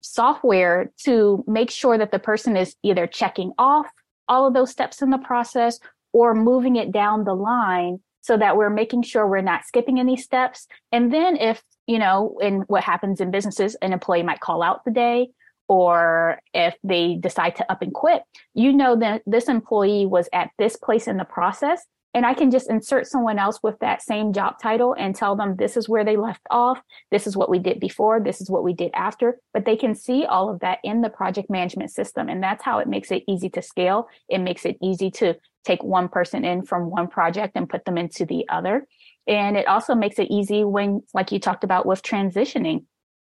software 0.00 0.90
to 1.04 1.44
make 1.46 1.70
sure 1.70 1.98
that 1.98 2.10
the 2.10 2.18
person 2.18 2.56
is 2.56 2.74
either 2.82 3.06
checking 3.06 3.52
off 3.58 3.86
all 4.28 4.46
of 4.46 4.54
those 4.54 4.70
steps 4.70 5.02
in 5.02 5.10
the 5.10 5.18
process 5.18 5.78
or 6.14 6.34
moving 6.34 6.76
it 6.76 6.90
down 6.90 7.24
the 7.24 7.34
line 7.34 8.00
so 8.20 8.36
that 8.36 8.56
we're 8.56 8.70
making 8.70 9.02
sure 9.02 9.26
we're 9.26 9.40
not 9.40 9.64
skipping 9.64 9.98
any 9.98 10.16
steps. 10.16 10.66
And 10.92 11.12
then 11.12 11.36
if, 11.36 11.62
you 11.86 11.98
know, 11.98 12.36
in 12.40 12.60
what 12.62 12.84
happens 12.84 13.20
in 13.20 13.30
businesses, 13.30 13.76
an 13.82 13.92
employee 13.92 14.22
might 14.22 14.40
call 14.40 14.62
out 14.62 14.84
the 14.84 14.90
day 14.90 15.30
or 15.68 16.40
if 16.52 16.74
they 16.82 17.14
decide 17.14 17.54
to 17.56 17.70
up 17.70 17.80
and 17.80 17.94
quit, 17.94 18.22
you 18.54 18.72
know 18.72 18.96
that 18.96 19.22
this 19.24 19.48
employee 19.48 20.04
was 20.04 20.28
at 20.32 20.50
this 20.58 20.76
place 20.76 21.06
in 21.06 21.16
the 21.16 21.24
process 21.24 21.84
and 22.12 22.26
I 22.26 22.34
can 22.34 22.50
just 22.50 22.68
insert 22.68 23.06
someone 23.06 23.38
else 23.38 23.60
with 23.62 23.78
that 23.78 24.02
same 24.02 24.32
job 24.32 24.58
title 24.60 24.96
and 24.98 25.14
tell 25.14 25.36
them 25.36 25.54
this 25.54 25.76
is 25.76 25.88
where 25.88 26.04
they 26.04 26.16
left 26.16 26.42
off. 26.50 26.80
This 27.12 27.26
is 27.26 27.36
what 27.36 27.48
we 27.48 27.60
did 27.60 27.78
before. 27.78 28.20
This 28.20 28.40
is 28.40 28.50
what 28.50 28.64
we 28.64 28.72
did 28.72 28.90
after. 28.94 29.38
But 29.54 29.64
they 29.64 29.76
can 29.76 29.94
see 29.94 30.24
all 30.24 30.50
of 30.50 30.60
that 30.60 30.80
in 30.82 31.02
the 31.02 31.08
project 31.10 31.48
management 31.50 31.92
system. 31.92 32.28
And 32.28 32.42
that's 32.42 32.64
how 32.64 32.80
it 32.80 32.88
makes 32.88 33.12
it 33.12 33.22
easy 33.28 33.48
to 33.50 33.62
scale. 33.62 34.08
It 34.28 34.38
makes 34.38 34.64
it 34.64 34.76
easy 34.82 35.10
to 35.12 35.36
take 35.64 35.84
one 35.84 36.08
person 36.08 36.44
in 36.44 36.64
from 36.64 36.90
one 36.90 37.06
project 37.06 37.52
and 37.54 37.68
put 37.68 37.84
them 37.84 37.96
into 37.96 38.26
the 38.26 38.44
other. 38.48 38.88
And 39.28 39.56
it 39.56 39.68
also 39.68 39.94
makes 39.94 40.18
it 40.18 40.30
easy 40.30 40.64
when, 40.64 41.02
like 41.14 41.30
you 41.30 41.38
talked 41.38 41.62
about 41.62 41.86
with 41.86 42.02
transitioning. 42.02 42.86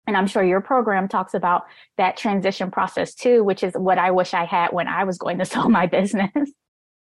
And 0.08 0.16
I'm 0.16 0.28
sure 0.28 0.44
your 0.44 0.62
program 0.62 1.10
talks 1.10 1.34
about 1.34 1.64
that 1.98 2.16
transition 2.16 2.72
process 2.72 3.14
too, 3.14 3.44
which 3.44 3.64
is 3.64 3.74
what 3.74 3.98
I 3.98 4.12
wish 4.12 4.34
I 4.34 4.46
had 4.46 4.72
when 4.72 4.88
I 4.88 5.04
was 5.04 5.18
going 5.18 5.40
to 5.40 5.46
sell 5.54 5.68
my 5.68 5.88
business. 5.88 6.32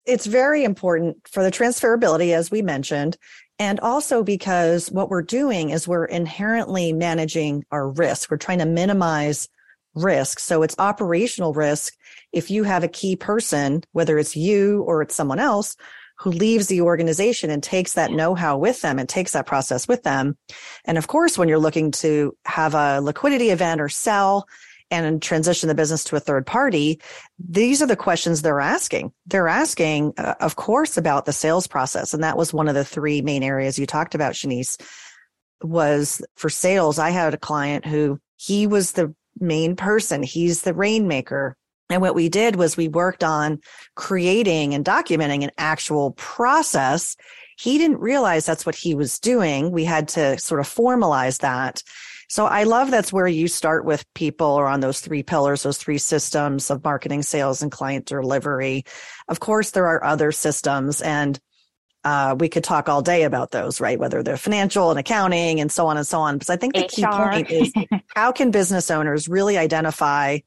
It's 0.06 0.26
very 0.26 0.64
important 0.64 1.26
for 1.28 1.42
the 1.42 1.50
transferability, 1.50 2.34
as 2.34 2.50
we 2.50 2.62
mentioned, 2.62 3.16
and 3.58 3.80
also 3.80 4.22
because 4.22 4.90
what 4.90 5.08
we're 5.08 5.22
doing 5.22 5.70
is 5.70 5.88
we're 5.88 6.04
inherently 6.04 6.92
managing 6.92 7.64
our 7.70 7.88
risk. 7.88 8.30
We're 8.30 8.36
trying 8.36 8.58
to 8.58 8.66
minimize 8.66 9.48
risk. 9.94 10.40
So 10.40 10.62
it's 10.62 10.74
operational 10.78 11.52
risk. 11.52 11.94
If 12.32 12.50
you 12.50 12.64
have 12.64 12.84
a 12.84 12.88
key 12.88 13.16
person, 13.16 13.84
whether 13.92 14.18
it's 14.18 14.36
you 14.36 14.82
or 14.82 15.02
it's 15.02 15.14
someone 15.14 15.38
else 15.38 15.76
who 16.18 16.30
leaves 16.30 16.68
the 16.68 16.80
organization 16.80 17.50
and 17.50 17.62
takes 17.62 17.94
that 17.94 18.12
know-how 18.12 18.58
with 18.58 18.82
them 18.82 18.98
and 18.98 19.08
takes 19.08 19.32
that 19.32 19.46
process 19.46 19.88
with 19.88 20.02
them. 20.02 20.36
And 20.84 20.98
of 20.98 21.06
course, 21.06 21.38
when 21.38 21.48
you're 21.48 21.58
looking 21.58 21.90
to 21.92 22.36
have 22.44 22.74
a 22.74 23.00
liquidity 23.00 23.50
event 23.50 23.80
or 23.80 23.88
sell, 23.88 24.46
and 24.94 25.20
transition 25.20 25.68
the 25.68 25.74
business 25.74 26.04
to 26.04 26.16
a 26.16 26.20
third 26.20 26.46
party, 26.46 27.00
these 27.38 27.82
are 27.82 27.86
the 27.86 27.96
questions 27.96 28.42
they're 28.42 28.60
asking. 28.60 29.12
They're 29.26 29.48
asking, 29.48 30.14
uh, 30.18 30.34
of 30.40 30.56
course, 30.56 30.96
about 30.96 31.24
the 31.24 31.32
sales 31.32 31.66
process. 31.66 32.14
And 32.14 32.22
that 32.22 32.36
was 32.36 32.52
one 32.52 32.68
of 32.68 32.74
the 32.74 32.84
three 32.84 33.22
main 33.22 33.42
areas 33.42 33.78
you 33.78 33.86
talked 33.86 34.14
about, 34.14 34.34
Shanice, 34.34 34.80
was 35.62 36.22
for 36.36 36.48
sales. 36.48 36.98
I 36.98 37.10
had 37.10 37.34
a 37.34 37.38
client 37.38 37.84
who 37.86 38.20
he 38.36 38.66
was 38.66 38.92
the 38.92 39.14
main 39.40 39.76
person. 39.76 40.22
He's 40.22 40.62
the 40.62 40.74
rainmaker. 40.74 41.56
And 41.90 42.00
what 42.00 42.14
we 42.14 42.28
did 42.28 42.56
was 42.56 42.76
we 42.76 42.88
worked 42.88 43.24
on 43.24 43.60
creating 43.94 44.74
and 44.74 44.84
documenting 44.84 45.44
an 45.44 45.50
actual 45.58 46.12
process. 46.12 47.16
He 47.58 47.78
didn't 47.78 48.00
realize 48.00 48.46
that's 48.46 48.66
what 48.66 48.74
he 48.74 48.94
was 48.94 49.18
doing. 49.18 49.70
We 49.70 49.84
had 49.84 50.08
to 50.08 50.38
sort 50.38 50.60
of 50.60 50.66
formalize 50.66 51.40
that. 51.40 51.82
So 52.28 52.46
I 52.46 52.64
love 52.64 52.90
that's 52.90 53.12
where 53.12 53.26
you 53.26 53.48
start 53.48 53.84
with 53.84 54.04
people 54.14 54.46
or 54.46 54.66
on 54.66 54.80
those 54.80 55.00
three 55.00 55.22
pillars, 55.22 55.62
those 55.62 55.78
three 55.78 55.98
systems 55.98 56.70
of 56.70 56.84
marketing, 56.84 57.22
sales, 57.22 57.62
and 57.62 57.70
client 57.70 58.06
delivery. 58.06 58.84
Of 59.28 59.40
course, 59.40 59.70
there 59.70 59.86
are 59.86 60.04
other 60.04 60.32
systems 60.32 61.00
and 61.00 61.38
uh, 62.04 62.36
we 62.38 62.50
could 62.50 62.64
talk 62.64 62.88
all 62.88 63.00
day 63.00 63.22
about 63.22 63.50
those, 63.50 63.80
right? 63.80 63.98
Whether 63.98 64.22
they're 64.22 64.36
financial 64.36 64.90
and 64.90 65.00
accounting 65.00 65.60
and 65.60 65.72
so 65.72 65.86
on 65.86 65.96
and 65.96 66.06
so 66.06 66.20
on. 66.20 66.34
Because 66.34 66.50
I 66.50 66.56
think 66.56 66.74
the 66.74 66.82
HR. 66.82 66.88
key 66.88 67.06
point 67.06 67.50
is 67.50 67.72
how 68.14 68.30
can 68.30 68.50
business 68.50 68.90
owners 68.90 69.26
really 69.26 69.56
identify 69.56 70.38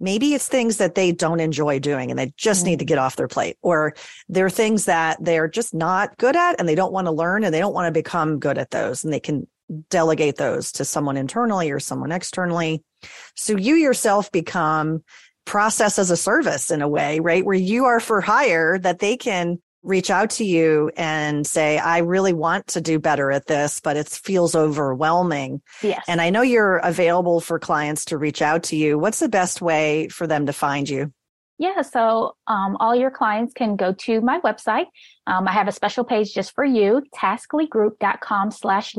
maybe 0.00 0.34
it's 0.34 0.48
things 0.48 0.78
that 0.78 0.96
they 0.96 1.12
don't 1.12 1.40
enjoy 1.40 1.78
doing 1.78 2.10
and 2.10 2.18
they 2.18 2.32
just 2.36 2.60
mm-hmm. 2.60 2.70
need 2.70 2.78
to 2.80 2.84
mm. 2.84 2.88
get 2.88 2.98
off 2.98 3.16
their 3.16 3.28
plate, 3.28 3.56
or 3.62 3.94
there 4.28 4.44
are 4.44 4.50
things 4.50 4.86
that 4.86 5.16
they're 5.20 5.48
just 5.48 5.72
not 5.72 6.16
good 6.18 6.36
at 6.36 6.56
and 6.58 6.68
they 6.68 6.74
don't 6.74 6.92
want 6.92 7.06
to 7.06 7.12
learn 7.12 7.44
and 7.44 7.54
they 7.54 7.60
don't 7.60 7.74
want 7.74 7.86
to 7.86 7.92
become 7.92 8.38
good 8.38 8.58
at 8.58 8.70
those 8.70 9.04
and 9.04 9.12
they 9.12 9.20
can 9.20 9.46
delegate 9.90 10.36
those 10.36 10.72
to 10.72 10.84
someone 10.84 11.16
internally 11.16 11.70
or 11.70 11.80
someone 11.80 12.12
externally. 12.12 12.82
So 13.34 13.56
you 13.56 13.74
yourself 13.74 14.30
become 14.32 15.02
process 15.44 15.98
as 15.98 16.10
a 16.10 16.16
service 16.16 16.70
in 16.70 16.82
a 16.82 16.88
way, 16.88 17.20
right? 17.20 17.44
Where 17.44 17.54
you 17.54 17.84
are 17.84 18.00
for 18.00 18.20
hire 18.20 18.78
that 18.78 18.98
they 18.98 19.16
can 19.16 19.58
reach 19.82 20.10
out 20.10 20.30
to 20.30 20.44
you 20.44 20.90
and 20.96 21.46
say, 21.46 21.78
I 21.78 21.98
really 21.98 22.32
want 22.32 22.68
to 22.68 22.80
do 22.80 22.98
better 22.98 23.30
at 23.30 23.46
this, 23.46 23.80
but 23.80 23.96
it 23.98 24.08
feels 24.08 24.54
overwhelming. 24.54 25.60
Yes. 25.82 26.02
And 26.08 26.20
I 26.20 26.30
know 26.30 26.40
you're 26.40 26.78
available 26.78 27.40
for 27.40 27.58
clients 27.58 28.06
to 28.06 28.18
reach 28.18 28.40
out 28.40 28.62
to 28.64 28.76
you. 28.76 28.98
What's 28.98 29.20
the 29.20 29.28
best 29.28 29.60
way 29.60 30.08
for 30.08 30.26
them 30.26 30.46
to 30.46 30.52
find 30.54 30.88
you? 30.88 31.12
Yeah, 31.58 31.82
so 31.82 32.34
um, 32.48 32.76
all 32.80 32.96
your 32.96 33.12
clients 33.12 33.54
can 33.54 33.76
go 33.76 33.92
to 33.92 34.20
my 34.20 34.40
website. 34.40 34.86
Um, 35.26 35.46
I 35.46 35.52
have 35.52 35.68
a 35.68 35.72
special 35.72 36.02
page 36.02 36.34
just 36.34 36.52
for 36.52 36.64
you, 36.64 37.02
tasklygroup.com 37.14 38.50
slash 38.50 38.96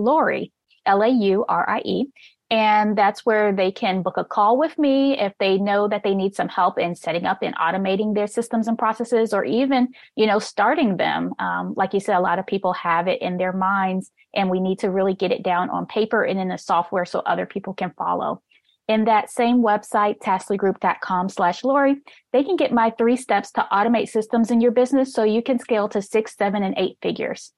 Laurie, 0.88 1.12
L-A-U-R-I-E. 1.12 2.06
And 2.52 2.96
that's 2.96 3.26
where 3.26 3.52
they 3.52 3.72
can 3.72 4.04
book 4.04 4.18
a 4.18 4.24
call 4.24 4.60
with 4.60 4.78
me 4.78 5.20
if 5.20 5.34
they 5.40 5.58
know 5.58 5.88
that 5.88 6.04
they 6.04 6.14
need 6.14 6.36
some 6.36 6.48
help 6.48 6.78
in 6.78 6.94
setting 6.94 7.26
up 7.26 7.40
and 7.42 7.56
automating 7.56 8.14
their 8.14 8.28
systems 8.28 8.68
and 8.68 8.78
processes, 8.78 9.34
or 9.34 9.44
even, 9.44 9.88
you 10.16 10.28
know, 10.28 10.38
starting 10.38 10.98
them. 10.98 11.34
Um, 11.40 11.74
like 11.76 11.94
you 11.94 12.00
said, 12.00 12.18
a 12.18 12.20
lot 12.20 12.38
of 12.38 12.46
people 12.46 12.74
have 12.74 13.08
it 13.08 13.20
in 13.22 13.38
their 13.38 13.52
minds, 13.52 14.12
and 14.36 14.52
we 14.52 14.60
need 14.60 14.78
to 14.80 14.92
really 14.92 15.16
get 15.16 15.32
it 15.32 15.42
down 15.42 15.72
on 15.72 15.88
paper 15.88 16.24
and 16.24 16.40
in 16.40 16.50
the 16.50 16.58
software 16.58 17.06
so 17.06 17.20
other 17.22 17.48
people 17.48 17.74
can 17.74 17.92
follow. 17.98 18.44
In 18.88 19.06
that 19.06 19.32
same 19.32 19.64
website, 19.64 20.20
tasklygroup.com 20.20 21.30
slash 21.30 21.64
Lori, 21.64 21.96
they 22.32 22.44
can 22.44 22.56
get 22.56 22.72
my 22.72 22.92
three 22.92 23.18
steps 23.18 23.52
to 23.54 23.68
automate 23.72 24.10
systems 24.10 24.52
in 24.52 24.62
your 24.62 24.72
business 24.72 25.12
so 25.12 25.24
you 25.24 25.42
can 25.42 25.58
scale 25.58 25.90
to 25.90 26.00
six, 26.00 26.36
seven, 26.36 26.62
and 26.62 26.76
eight 26.78 27.00
figures. 27.02 27.52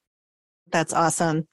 That's 0.71 0.93
awesome. 0.93 1.49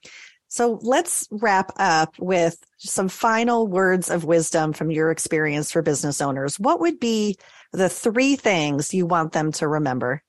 So 0.47 0.79
let's 0.83 1.27
wrap 1.31 1.71
up 1.77 2.15
with 2.19 2.57
some 2.77 3.09
final 3.09 3.67
words 3.67 4.09
of 4.09 4.23
wisdom 4.23 4.73
from 4.73 4.91
your 4.91 5.11
experience 5.11 5.71
for 5.71 5.81
business 5.81 6.21
owners. 6.21 6.59
What 6.59 6.79
would 6.81 6.99
be 6.99 7.37
the 7.73 7.89
three 7.89 8.35
things 8.35 8.93
you 8.93 9.05
want 9.05 9.33
them 9.33 9.51
to 9.53 9.67
remember? 9.67 10.23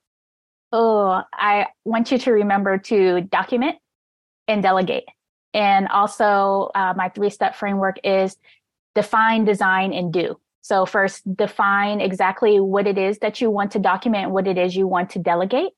Oh, 0.72 1.22
I 1.33 1.66
want 1.85 2.11
you 2.11 2.18
to 2.18 2.33
remember 2.33 2.79
to 2.79 3.20
document 3.20 3.76
and 4.48 4.62
delegate. 4.62 5.05
And 5.55 5.88
also, 5.88 6.70
uh, 6.74 6.94
my 6.96 7.09
three 7.09 7.31
step 7.31 7.55
framework 7.55 7.96
is 8.05 8.37
define, 8.94 9.44
design, 9.44 9.92
and 9.92 10.12
do. 10.12 10.38
So, 10.61 10.85
first, 10.85 11.22
define 11.37 12.00
exactly 12.00 12.59
what 12.59 12.87
it 12.87 12.98
is 12.98 13.18
that 13.20 13.40
you 13.40 13.50
want 13.50 13.72
to 13.72 13.79
document, 13.79 14.33
what 14.33 14.48
it 14.48 14.59
is 14.59 14.74
you 14.74 14.87
want 14.87 15.11
to 15.11 15.18
delegate 15.18 15.72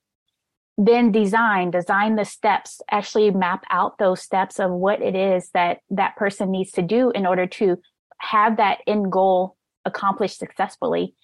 then 0.79 1.11
design 1.11 1.73
design 1.73 2.14
the 2.14 2.25
steps 2.25 2.81
actually 2.91 3.33
map 3.33 3.64
out 3.69 3.99
those 3.99 4.23
steps 4.23 4.61
of 4.61 4.71
what 4.71 5.03
it 5.03 5.17
is 5.17 5.51
that 5.53 5.81
that 5.91 6.14
person 6.17 6.53
needs 6.53 6.71
to 6.71 6.83
do 6.83 7.11
in 7.11 7.27
order 7.27 7.47
to 7.47 7.77
have 8.19 8.57
that 8.57 8.79
end 8.87 9.11
goal 9.11 9.57
accomplished 9.85 10.38
successfully 10.38 11.14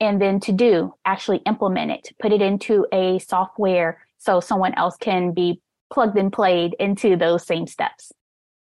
and 0.00 0.20
then 0.20 0.40
to 0.40 0.50
do 0.50 0.92
actually 1.04 1.38
implement 1.46 1.92
it 1.92 2.10
put 2.20 2.32
it 2.32 2.42
into 2.42 2.86
a 2.92 3.18
software 3.20 4.04
so 4.18 4.40
someone 4.40 4.74
else 4.74 4.96
can 4.96 5.32
be 5.32 5.60
plugged 5.92 6.18
and 6.18 6.32
played 6.32 6.74
into 6.80 7.14
those 7.14 7.46
same 7.46 7.66
steps. 7.66 8.10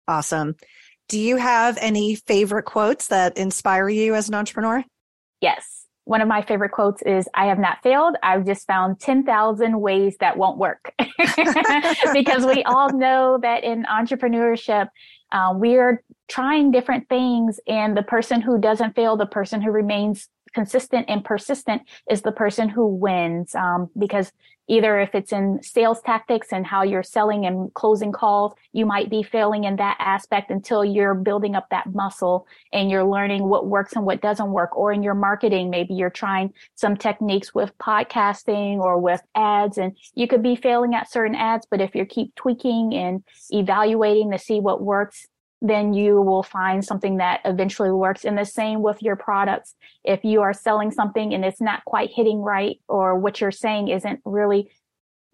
Awesome. 0.09 0.57
Do 1.09 1.18
you 1.18 1.37
have 1.37 1.76
any 1.81 2.14
favorite 2.14 2.62
quotes 2.62 3.09
that 3.09 3.37
inspire 3.37 3.88
you 3.88 4.14
as 4.14 4.29
an 4.29 4.37
entrepreneur? 4.37 4.85
Yes 5.40 5.79
one 6.04 6.20
of 6.20 6.28
my 6.28 6.42
favorite 6.42 6.70
quotes 6.70 7.02
is 7.02 7.28
I 7.34 7.46
have 7.46 7.58
not 7.58 7.82
failed. 7.82 8.16
I've 8.22 8.44
just 8.44 8.66
found 8.66 9.00
10,000 9.00 9.80
ways 9.80 10.16
that 10.20 10.36
won't 10.36 10.58
work. 10.58 10.92
because 12.12 12.44
we 12.46 12.62
all 12.64 12.92
know 12.92 13.38
that 13.42 13.64
in 13.64 13.84
entrepreneurship, 13.84 14.88
uh, 15.32 15.52
we're 15.54 16.02
trying 16.28 16.70
different 16.70 17.08
things. 17.08 17.60
And 17.68 17.96
the 17.96 18.02
person 18.02 18.40
who 18.40 18.58
doesn't 18.58 18.96
fail, 18.96 19.16
the 19.16 19.26
person 19.26 19.60
who 19.60 19.70
remains 19.70 20.28
consistent 20.54 21.06
and 21.08 21.24
persistent 21.24 21.82
is 22.10 22.22
the 22.22 22.32
person 22.32 22.68
who 22.68 22.86
wins 22.86 23.54
um, 23.54 23.90
because 23.98 24.32
either 24.70 25.00
if 25.00 25.16
it's 25.16 25.32
in 25.32 25.60
sales 25.62 26.00
tactics 26.00 26.52
and 26.52 26.64
how 26.64 26.82
you're 26.82 27.02
selling 27.02 27.44
and 27.44 27.74
closing 27.74 28.12
calls 28.12 28.54
you 28.72 28.86
might 28.86 29.10
be 29.10 29.22
failing 29.22 29.64
in 29.64 29.76
that 29.76 29.96
aspect 29.98 30.50
until 30.50 30.84
you're 30.84 31.14
building 31.14 31.56
up 31.56 31.66
that 31.70 31.92
muscle 31.92 32.46
and 32.72 32.90
you're 32.90 33.04
learning 33.04 33.48
what 33.48 33.66
works 33.66 33.94
and 33.94 34.06
what 34.06 34.20
doesn't 34.20 34.52
work. 34.52 34.76
Or 34.76 34.92
in 34.92 35.02
your 35.02 35.14
marketing 35.14 35.70
maybe 35.70 35.94
you're 35.94 36.08
trying 36.08 36.52
some 36.76 36.96
techniques 36.96 37.52
with 37.54 37.76
podcasting 37.78 38.78
or 38.78 38.98
with 38.98 39.20
ads 39.34 39.76
and 39.76 39.96
you 40.14 40.28
could 40.28 40.42
be 40.42 40.54
failing 40.54 40.94
at 40.94 41.10
certain 41.10 41.34
ads 41.34 41.66
but 41.68 41.80
if 41.80 41.94
you 41.94 42.04
keep 42.04 42.34
tweaking 42.36 42.94
and 42.94 43.24
evaluating 43.50 44.30
to 44.30 44.38
see 44.38 44.60
what 44.60 44.82
works 44.82 45.26
then 45.62 45.92
you 45.92 46.20
will 46.23 46.42
find 46.42 46.85
something 46.85 47.18
that 47.18 47.40
eventually 47.44 47.90
works. 47.90 48.25
And 48.25 48.38
the 48.38 48.44
same 48.44 48.83
with 48.83 49.03
your 49.03 49.16
products. 49.16 49.75
If 50.05 50.25
you 50.25 50.40
are 50.42 50.55
selling 50.55 50.90
something 50.90 51.35
and 51.35 51.44
it's 51.44 51.61
not 51.61 51.85
quite 51.85 52.11
hitting 52.14 52.40
right, 52.40 52.81
or 52.88 53.18
what 53.18 53.40
you're 53.40 53.51
saying 53.51 53.88
isn't 53.88 54.20
really 54.25 54.70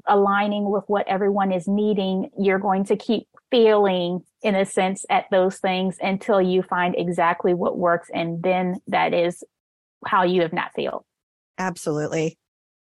aligning 0.07 0.71
with 0.71 0.85
what 0.87 1.07
everyone 1.09 1.53
is 1.53 1.69
needing, 1.69 2.31
you're 2.39 2.59
going 2.59 2.85
to 2.85 2.97
keep 2.97 3.29
failing 3.51 4.23
in 4.43 4.55
a 4.55 4.65
sense 4.65 5.05
at 5.11 5.27
those 5.31 5.59
things 5.59 5.97
until 6.01 6.41
you 6.41 6.63
find 6.63 6.95
exactly 6.97 7.55
what 7.55 7.79
works. 7.79 8.11
And 8.13 8.43
then 8.43 8.81
that 8.89 9.15
is 9.15 9.45
how 10.07 10.25
you 10.25 10.43
have 10.43 10.53
not 10.53 10.73
failed. 10.75 11.05
Absolutely. 11.59 12.39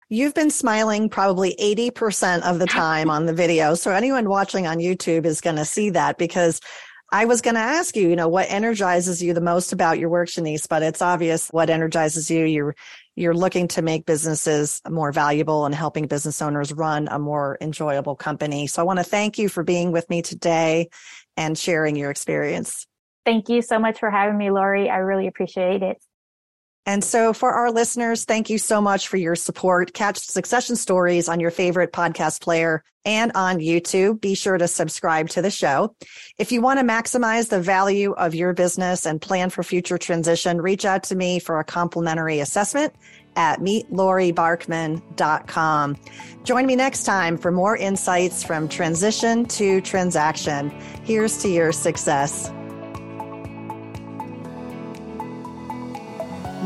You've 0.09 0.33
been 0.33 0.51
smiling 0.51 1.09
probably 1.09 1.55
80% 1.59 2.41
of 2.43 2.59
the 2.59 2.65
time 2.67 3.09
on 3.09 3.25
the 3.25 3.33
video. 3.33 3.75
So 3.75 3.91
anyone 3.91 4.29
watching 4.29 4.67
on 4.67 4.77
YouTube 4.77 5.25
is 5.25 5.41
going 5.41 5.55
to 5.55 5.65
see 5.65 5.89
that 5.91 6.17
because 6.17 6.59
I 7.13 7.25
was 7.25 7.41
going 7.41 7.53
to 7.53 7.61
ask 7.61 7.95
you, 7.95 8.09
you 8.09 8.15
know, 8.15 8.27
what 8.27 8.49
energizes 8.49 9.21
you 9.21 9.35
the 9.35 9.39
most 9.39 9.71
about 9.71 9.99
your 9.99 10.09
work, 10.09 10.29
Shanice, 10.29 10.67
but 10.67 10.81
it's 10.81 10.99
obvious 10.99 11.47
what 11.49 11.69
energizes 11.69 12.31
you. 12.31 12.43
You're, 12.43 12.75
you're 13.15 13.35
looking 13.35 13.67
to 13.67 13.83
make 13.83 14.07
businesses 14.07 14.81
more 14.89 15.11
valuable 15.11 15.67
and 15.67 15.75
helping 15.75 16.07
business 16.07 16.41
owners 16.41 16.73
run 16.73 17.07
a 17.11 17.19
more 17.19 17.59
enjoyable 17.61 18.15
company. 18.15 18.65
So 18.65 18.81
I 18.81 18.85
want 18.85 18.97
to 18.97 19.03
thank 19.03 19.37
you 19.37 19.47
for 19.47 19.61
being 19.61 19.91
with 19.91 20.09
me 20.09 20.23
today 20.23 20.89
and 21.37 21.55
sharing 21.55 21.95
your 21.95 22.09
experience. 22.09 22.87
Thank 23.27 23.47
you 23.47 23.61
so 23.61 23.77
much 23.77 23.99
for 23.99 24.09
having 24.09 24.35
me, 24.35 24.49
Lori. 24.49 24.89
I 24.89 24.97
really 24.97 25.27
appreciate 25.27 25.83
it. 25.83 26.03
And 26.85 27.03
so 27.03 27.33
for 27.33 27.51
our 27.51 27.71
listeners, 27.71 28.25
thank 28.25 28.49
you 28.49 28.57
so 28.57 28.81
much 28.81 29.07
for 29.07 29.17
your 29.17 29.35
support. 29.35 29.93
Catch 29.93 30.19
Succession 30.19 30.75
Stories 30.75 31.29
on 31.29 31.39
your 31.39 31.51
favorite 31.51 31.93
podcast 31.93 32.41
player 32.41 32.83
and 33.05 33.31
on 33.35 33.59
YouTube. 33.59 34.19
Be 34.21 34.33
sure 34.35 34.57
to 34.57 34.67
subscribe 34.67 35.29
to 35.29 35.41
the 35.41 35.51
show. 35.51 35.95
If 36.37 36.51
you 36.51 36.61
want 36.61 36.79
to 36.79 36.85
maximize 36.85 37.47
the 37.49 37.61
value 37.61 38.11
of 38.13 38.35
your 38.35 38.53
business 38.53 39.05
and 39.05 39.21
plan 39.21 39.49
for 39.49 39.63
future 39.63 39.97
transition, 39.97 40.61
reach 40.61 40.85
out 40.85 41.03
to 41.03 41.15
me 41.15 41.39
for 41.39 41.59
a 41.59 41.63
complimentary 41.63 42.39
assessment 42.39 42.93
at 43.35 43.59
meetloribarkman.com. 43.59 45.97
Join 46.43 46.65
me 46.65 46.75
next 46.75 47.03
time 47.03 47.37
for 47.37 47.51
more 47.51 47.77
insights 47.77 48.43
from 48.43 48.67
transition 48.67 49.45
to 49.45 49.79
transaction. 49.81 50.71
Here's 51.03 51.37
to 51.41 51.49
your 51.49 51.71
success. 51.71 52.51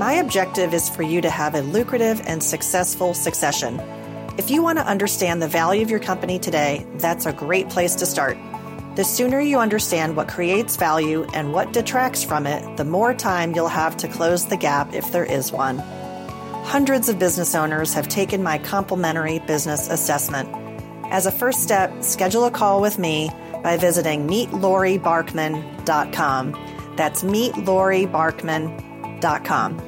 My 0.08 0.14
objective 0.14 0.74
is 0.74 0.88
for 0.88 1.04
you 1.04 1.20
to 1.20 1.30
have 1.30 1.54
a 1.54 1.60
lucrative 1.60 2.22
and 2.26 2.42
successful 2.42 3.14
succession. 3.14 3.78
If 4.38 4.50
you 4.50 4.64
want 4.64 4.78
to 4.78 4.88
understand 4.88 5.42
the 5.42 5.50
value 5.50 5.82
of 5.82 5.90
your 5.90 6.00
company 6.00 6.40
today, 6.40 6.88
that's 6.94 7.26
a 7.26 7.34
great 7.34 7.68
place 7.68 7.94
to 7.96 8.06
start. 8.06 8.38
The 8.96 9.04
sooner 9.04 9.42
you 9.42 9.60
understand 9.60 10.16
what 10.16 10.30
creates 10.30 10.78
value 10.78 11.28
and 11.34 11.52
what 11.52 11.74
detracts 11.74 12.24
from 12.24 12.48
it, 12.48 12.78
the 12.78 12.86
more 12.86 13.14
time 13.14 13.54
you'll 13.54 13.68
have 13.68 13.98
to 13.98 14.08
close 14.08 14.46
the 14.46 14.56
gap 14.56 14.94
if 14.94 15.12
there 15.12 15.26
is 15.26 15.52
one. 15.52 15.80
Hundreds 15.80 17.10
of 17.10 17.20
business 17.20 17.54
owners 17.54 17.94
have 17.94 18.08
taken 18.08 18.42
my 18.42 18.60
complimentary 18.60 19.40
business 19.40 19.90
assessment. 19.90 20.48
As 21.12 21.26
a 21.26 21.34
first 21.34 21.64
step, 21.64 22.02
schedule 22.02 22.46
a 22.46 22.52
call 22.52 22.80
with 22.80 22.98
me 22.98 23.30
by 23.62 23.76
visiting 23.76 24.26
meetloribarkman.com. 24.26 26.96
That's 26.96 27.24
meetloribarkman.com. 27.24 29.87